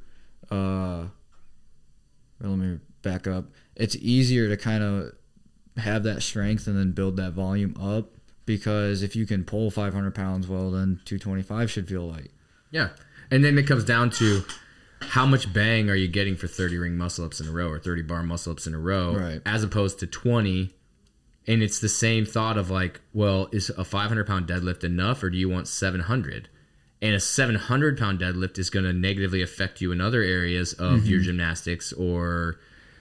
uh, 0.51 1.05
let 2.39 2.57
me 2.57 2.79
back 3.01 3.25
up. 3.27 3.45
It's 3.75 3.95
easier 3.95 4.47
to 4.49 4.57
kind 4.57 4.83
of 4.83 5.11
have 5.77 6.03
that 6.03 6.21
strength 6.21 6.67
and 6.67 6.77
then 6.77 6.91
build 6.91 7.17
that 7.17 7.31
volume 7.31 7.75
up 7.81 8.11
because 8.45 9.01
if 9.03 9.15
you 9.15 9.25
can 9.25 9.43
pull 9.43 9.71
500 9.71 10.13
pounds, 10.15 10.47
well, 10.47 10.71
then 10.71 10.99
225 11.05 11.69
should 11.71 11.87
feel 11.87 12.07
light. 12.07 12.31
Yeah. 12.71 12.89
And 13.29 13.43
then 13.43 13.57
it 13.57 13.67
comes 13.67 13.83
down 13.83 14.09
to 14.11 14.43
how 15.01 15.25
much 15.25 15.51
bang 15.51 15.89
are 15.89 15.95
you 15.95 16.07
getting 16.07 16.35
for 16.35 16.47
30 16.47 16.77
ring 16.77 16.97
muscle 16.97 17.25
ups 17.25 17.39
in 17.41 17.47
a 17.47 17.51
row 17.51 17.69
or 17.69 17.79
30 17.79 18.03
bar 18.03 18.21
muscle 18.23 18.51
ups 18.51 18.67
in 18.67 18.73
a 18.75 18.79
row 18.79 19.15
Right. 19.15 19.41
as 19.45 19.63
opposed 19.63 19.99
to 19.99 20.07
20 20.07 20.69
and 21.47 21.63
it's 21.63 21.79
the 21.79 21.89
same 21.89 22.23
thought 22.23 22.55
of 22.55 22.69
like 22.69 23.01
well 23.11 23.49
is 23.51 23.71
a 23.71 23.83
500 23.83 24.27
pound 24.27 24.47
deadlift 24.47 24.83
enough 24.83 25.23
or 25.23 25.31
do 25.31 25.39
you 25.39 25.49
want 25.49 25.67
700 25.67 26.49
and 27.01 27.15
a 27.15 27.19
700 27.19 27.97
pound 27.97 28.19
deadlift 28.19 28.59
is 28.59 28.69
going 28.69 28.85
to 28.85 28.93
negatively 28.93 29.41
affect 29.41 29.81
you 29.81 29.91
in 29.91 29.99
other 29.99 30.21
areas 30.21 30.73
of 30.73 30.99
Mm-hmm. 30.99 31.07
your 31.09 31.21
gymnastics 31.21 31.91
or 31.93 32.59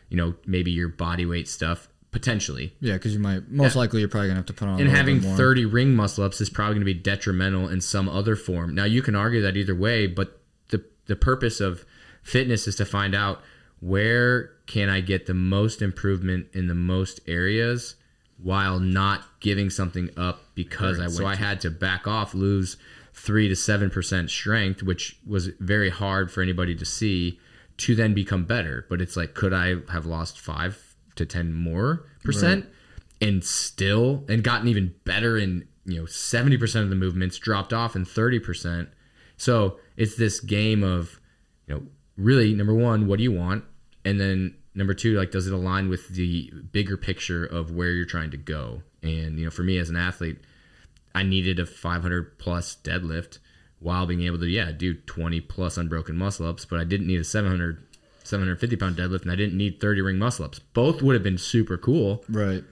you 0.08 0.16
know 0.16 0.34
maybe 0.46 0.70
your 0.70 0.88
body 0.88 1.26
weight 1.26 1.48
stuff 1.48 1.89
potentially 2.12 2.74
Yeah, 2.80 2.94
because 2.94 3.12
you 3.14 3.20
might 3.20 3.50
most 3.50 3.74
Yeah. 3.74 3.80
likely 3.80 4.00
you're 4.00 4.08
probably 4.08 4.28
gonna 4.28 4.38
have 4.40 4.46
to 4.46 4.52
put 4.52 4.68
on. 4.68 4.80
and 4.80 4.88
having. 4.90 5.20
30 5.20 5.64
ring 5.64 5.94
muscle 5.94 6.24
ups 6.24 6.40
is 6.40 6.50
probably 6.50 6.74
going 6.74 6.80
to 6.86 6.92
be 6.92 6.94
detrimental 6.94 7.68
in 7.68 7.80
some 7.80 8.08
other 8.08 8.34
form. 8.36 8.74
Now 8.74 8.84
you 8.84 9.00
can 9.02 9.14
argue 9.14 9.40
that 9.42 9.56
either 9.56 9.74
way, 9.74 10.06
but 10.06 10.40
the 10.70 10.82
the 11.06 11.16
purpose 11.16 11.60
of 11.60 11.84
fitness 12.22 12.66
is 12.66 12.76
to 12.76 12.84
find 12.84 13.14
out 13.14 13.42
where 13.80 14.50
can 14.66 14.88
I 14.88 15.00
get 15.00 15.26
the 15.26 15.34
most 15.34 15.80
improvement 15.82 16.46
in 16.52 16.66
the 16.68 16.74
most 16.74 17.20
areas 17.26 17.94
while 18.36 18.78
not 18.78 19.24
giving 19.40 19.70
something 19.70 20.10
up 20.16 20.42
because 20.54 20.98
I 20.98 21.02
went 21.04 21.12
so 21.14 21.26
I 21.26 21.34
had 21.36 21.60
to 21.62 21.70
back 21.70 22.06
off, 22.06 22.34
lose 22.34 22.76
3 23.14 23.48
to 23.48 23.54
7% 23.54 24.30
strength, 24.30 24.82
which 24.82 25.16
was 25.26 25.48
very 25.60 25.90
hard 25.90 26.30
for 26.30 26.42
anybody 26.42 26.74
to 26.74 26.84
see 26.84 27.38
to 27.78 27.94
then 27.94 28.14
become 28.14 28.44
better. 28.44 28.86
But 28.88 29.00
it's 29.00 29.16
like 29.16 29.34
could 29.34 29.52
I 29.52 29.76
have 29.90 30.06
lost 30.06 30.38
5 30.40 30.89
to 31.20 31.26
10 31.26 31.52
more 31.52 32.06
percent? 32.24 32.66
and 33.20 33.44
still 33.44 34.24
and 34.28 34.42
gotten 34.42 34.66
even 34.66 34.94
better 35.04 35.36
in 35.36 35.66
you 35.84 35.98
know 35.98 36.04
70% 36.04 36.82
of 36.82 36.88
the 36.88 36.96
movements 36.96 37.38
dropped 37.38 37.72
off 37.72 37.94
in 37.94 38.04
30% 38.04 38.88
so 39.36 39.78
it's 39.96 40.16
this 40.16 40.40
game 40.40 40.82
of 40.82 41.20
you 41.66 41.74
know 41.74 41.82
really 42.16 42.54
number 42.54 42.74
one 42.74 43.06
what 43.06 43.18
do 43.18 43.22
you 43.22 43.32
want? 43.32 43.64
And 44.04 44.20
then 44.20 44.56
number 44.74 44.94
two 44.94 45.14
like 45.18 45.30
does 45.30 45.46
it 45.46 45.52
align 45.52 45.88
with 45.88 46.08
the 46.08 46.50
bigger 46.72 46.96
picture 46.96 47.44
of 47.44 47.70
where 47.70 47.90
you're 47.90 48.06
trying 48.06 48.30
to 48.30 48.36
go? 48.36 48.82
And 49.02 49.38
you 49.38 49.44
know 49.44 49.50
for 49.50 49.62
me 49.62 49.78
as 49.78 49.88
an 49.90 49.96
athlete 49.96 50.38
i 51.14 51.22
needed 51.22 51.58
a 51.58 51.66
500 51.66 52.38
plus 52.38 52.76
deadlift 52.84 53.38
while 53.80 54.06
being 54.06 54.22
able 54.22 54.38
to 54.38 54.46
yeah 54.46 54.70
do 54.70 54.94
20 54.94 55.40
plus 55.40 55.76
unbroken 55.76 56.16
muscle 56.16 56.46
ups 56.46 56.64
but 56.64 56.78
i 56.78 56.84
didn't 56.84 57.06
need 57.06 57.18
a 57.18 57.24
700 57.24 57.84
750 58.30 58.76
pound 58.76 58.96
deadlift 58.96 59.22
and 59.22 59.30
i 59.30 59.36
didn't 59.36 59.56
need 59.56 59.80
30 59.80 60.00
ring 60.00 60.18
muscle 60.18 60.44
ups 60.44 60.58
both 60.58 61.02
would 61.02 61.14
have 61.14 61.22
been 61.22 61.36
super 61.38 61.76
cool 61.76 62.24
right? 62.28 62.64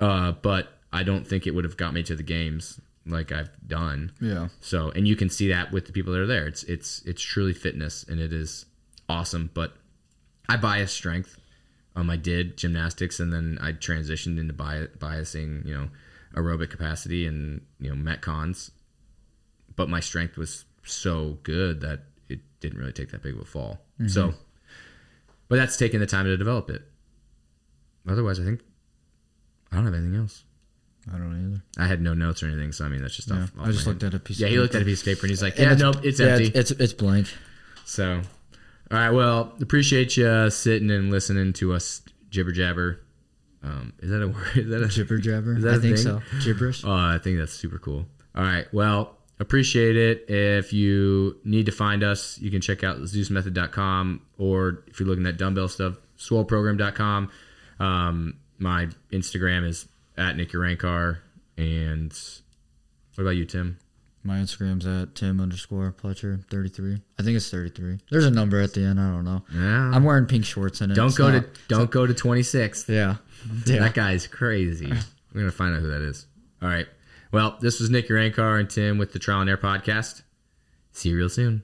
uh, 0.00 0.32
but 0.32 0.78
I 0.94 1.02
don't 1.04 1.26
think 1.26 1.46
it 1.46 1.54
would 1.54 1.64
have 1.64 1.76
got 1.78 1.94
me 1.94 2.02
to 2.02 2.14
the 2.16 2.22
games 2.22 2.78
like 3.06 3.32
I've 3.32 3.48
done. 3.66 4.12
Yeah, 4.20 4.48
So, 4.60 4.90
and 4.90 5.08
you 5.08 5.16
can 5.16 5.30
see 5.30 5.48
that 5.48 5.72
with 5.72 5.86
the 5.86 5.92
people 5.92 6.12
that 6.12 6.20
are 6.20 6.26
there. 6.26 6.46
It's 6.46 6.62
it's 6.64 7.00
it's 7.06 7.22
truly 7.22 7.54
fitness, 7.54 8.04
and 8.06 8.20
it 8.20 8.30
is 8.30 8.66
awesome. 9.08 9.50
But 9.54 9.72
I 10.50 10.56
bias 10.58 10.92
strength. 10.92 11.38
Um, 11.96 12.10
I 12.10 12.16
did 12.16 12.58
gymnastics, 12.58 13.20
and 13.20 13.32
then 13.32 13.58
I 13.60 13.72
transitioned 13.72 14.38
into 14.38 14.52
bi- 14.52 14.88
biasing, 14.98 15.64
you 15.66 15.74
know, 15.74 15.88
aerobic 16.36 16.68
capacity 16.70 17.26
and 17.26 17.62
you 17.80 17.88
know 17.88 17.96
metcons. 17.96 18.70
But 19.76 19.88
my 19.88 20.00
strength 20.00 20.36
was 20.36 20.66
so 20.84 21.38
good 21.42 21.80
that 21.80 22.00
it 22.28 22.40
didn't 22.60 22.78
really 22.78 22.92
take 22.92 23.10
that 23.12 23.22
big 23.22 23.34
of 23.34 23.40
a 23.40 23.44
fall. 23.46 23.80
So, 24.08 24.34
but 25.52 25.58
that's 25.58 25.76
taking 25.76 26.00
the 26.00 26.06
time 26.06 26.24
to 26.24 26.34
develop 26.36 26.70
it. 26.70 26.80
Otherwise, 28.08 28.40
I 28.40 28.44
think 28.44 28.60
I 29.70 29.76
don't 29.76 29.84
have 29.84 29.94
anything 29.94 30.16
else. 30.16 30.44
I 31.12 31.18
don't 31.18 31.50
either. 31.52 31.62
I 31.78 31.86
had 31.86 32.00
no 32.00 32.14
notes 32.14 32.42
or 32.42 32.46
anything, 32.46 32.72
so 32.72 32.84
I 32.84 32.88
mean 32.88 33.02
that's 33.02 33.16
just 33.16 33.28
Yeah, 33.28 33.42
off. 33.42 33.52
off 33.58 33.66
I 33.68 33.70
just 33.72 33.86
looked 33.86 34.02
at 34.02 34.14
a 34.14 34.18
piece. 34.18 34.40
Yeah, 34.40 34.46
of 34.46 34.52
he 34.52 34.58
looked 34.58 34.74
at 34.74 34.82
a 34.82 34.84
piece 34.84 35.00
of 35.00 35.06
paper 35.06 35.22
and 35.22 35.30
he's 35.30 35.42
like, 35.42 35.54
And 35.58 35.66
"Yeah, 35.66 35.72
it's- 35.72 35.80
nope, 35.80 36.04
it's 36.04 36.20
yeah, 36.20 36.26
empty." 36.28 36.46
It's, 36.46 36.70
it's 36.70 36.80
it's 36.80 36.92
blank. 36.92 37.28
so, 37.84 38.22
all 38.90 38.98
right, 38.98 39.10
well, 39.10 39.52
appreciate 39.60 40.16
you 40.16 40.50
sitting 40.50 40.90
and 40.90 41.10
listening 41.10 41.52
to 41.54 41.72
us 41.74 42.02
jibber 42.30 42.52
jabber. 42.52 43.00
Um, 43.64 43.92
is 44.00 44.10
that 44.10 44.22
a 44.22 44.28
word? 44.34 44.56
Is 44.56 44.68
that 44.70 44.82
a 44.82 44.88
Jibber 44.88 45.18
jabber. 45.18 45.56
Is 45.56 45.62
that 45.62 45.74
I 45.74 45.78
think 45.78 45.96
thing? 45.96 46.04
so. 46.04 46.22
Gibberish. 46.42 46.82
Oh, 46.84 46.92
I 46.92 47.18
think 47.22 47.38
that's 47.38 47.52
super 47.52 47.78
cool. 47.78 48.06
All 48.34 48.42
right. 48.42 48.66
Well, 48.72 49.16
appreciate 49.42 49.96
it. 49.96 50.24
If 50.28 50.72
you 50.72 51.36
need 51.44 51.66
to 51.66 51.72
find 51.72 52.02
us, 52.02 52.38
you 52.38 52.50
can 52.50 52.60
check 52.60 52.82
out 52.84 52.98
zeusmethod.com 52.98 54.22
or 54.38 54.84
if 54.86 54.98
you're 55.00 55.08
looking 55.08 55.26
at 55.26 55.36
dumbbell 55.36 55.68
stuff, 55.68 55.94
swoleprogram.com. 56.18 57.30
Um, 57.80 58.34
my 58.58 58.88
Instagram 59.12 59.66
is 59.66 59.86
at 60.16 60.36
Nick 60.36 60.50
Urankar. 60.52 61.18
And 61.56 62.12
what 63.14 63.22
about 63.24 63.30
you, 63.36 63.44
Tim? 63.44 63.78
My 64.24 64.36
Instagram's 64.38 64.86
at 64.86 65.16
Tim 65.16 65.40
underscore 65.40 65.92
Pletcher 66.00 66.46
thirty 66.48 66.68
three. 66.68 67.02
I 67.18 67.24
think 67.24 67.36
it's 67.36 67.50
thirty 67.50 67.70
three. 67.70 67.98
There's 68.08 68.24
a 68.24 68.30
number 68.30 68.60
at 68.60 68.72
the 68.72 68.82
end. 68.84 69.00
I 69.00 69.10
don't 69.10 69.24
know. 69.24 69.42
Yeah. 69.52 69.90
I'm 69.92 70.04
wearing 70.04 70.26
pink 70.26 70.44
shorts 70.44 70.80
in 70.80 70.92
it. 70.92 70.94
don't 70.94 71.08
It's 71.08 71.18
go 71.18 71.28
not- 71.30 71.42
to 71.54 71.60
don't 71.68 71.90
go 71.90 72.06
to 72.06 72.14
26th. 72.14 72.88
Yeah. 72.88 73.16
Yeah. 73.66 73.80
That 73.80 73.94
guy's 73.94 74.28
crazy. 74.28 74.86
We're 75.34 75.40
gonna 75.40 75.50
find 75.50 75.74
out 75.74 75.80
who 75.82 75.88
that 75.88 76.02
is. 76.02 76.26
All 76.62 76.68
right. 76.68 76.86
Well, 77.32 77.56
this 77.60 77.80
was 77.80 77.88
Nick 77.88 78.08
Urankar 78.08 78.60
and 78.60 78.68
Tim 78.68 78.98
with 78.98 79.14
the 79.14 79.18
Trial 79.18 79.40
and 79.40 79.48
Air 79.48 79.56
podcast. 79.56 80.22
See 80.92 81.08
you 81.08 81.16
real 81.16 81.30
soon. 81.30 81.62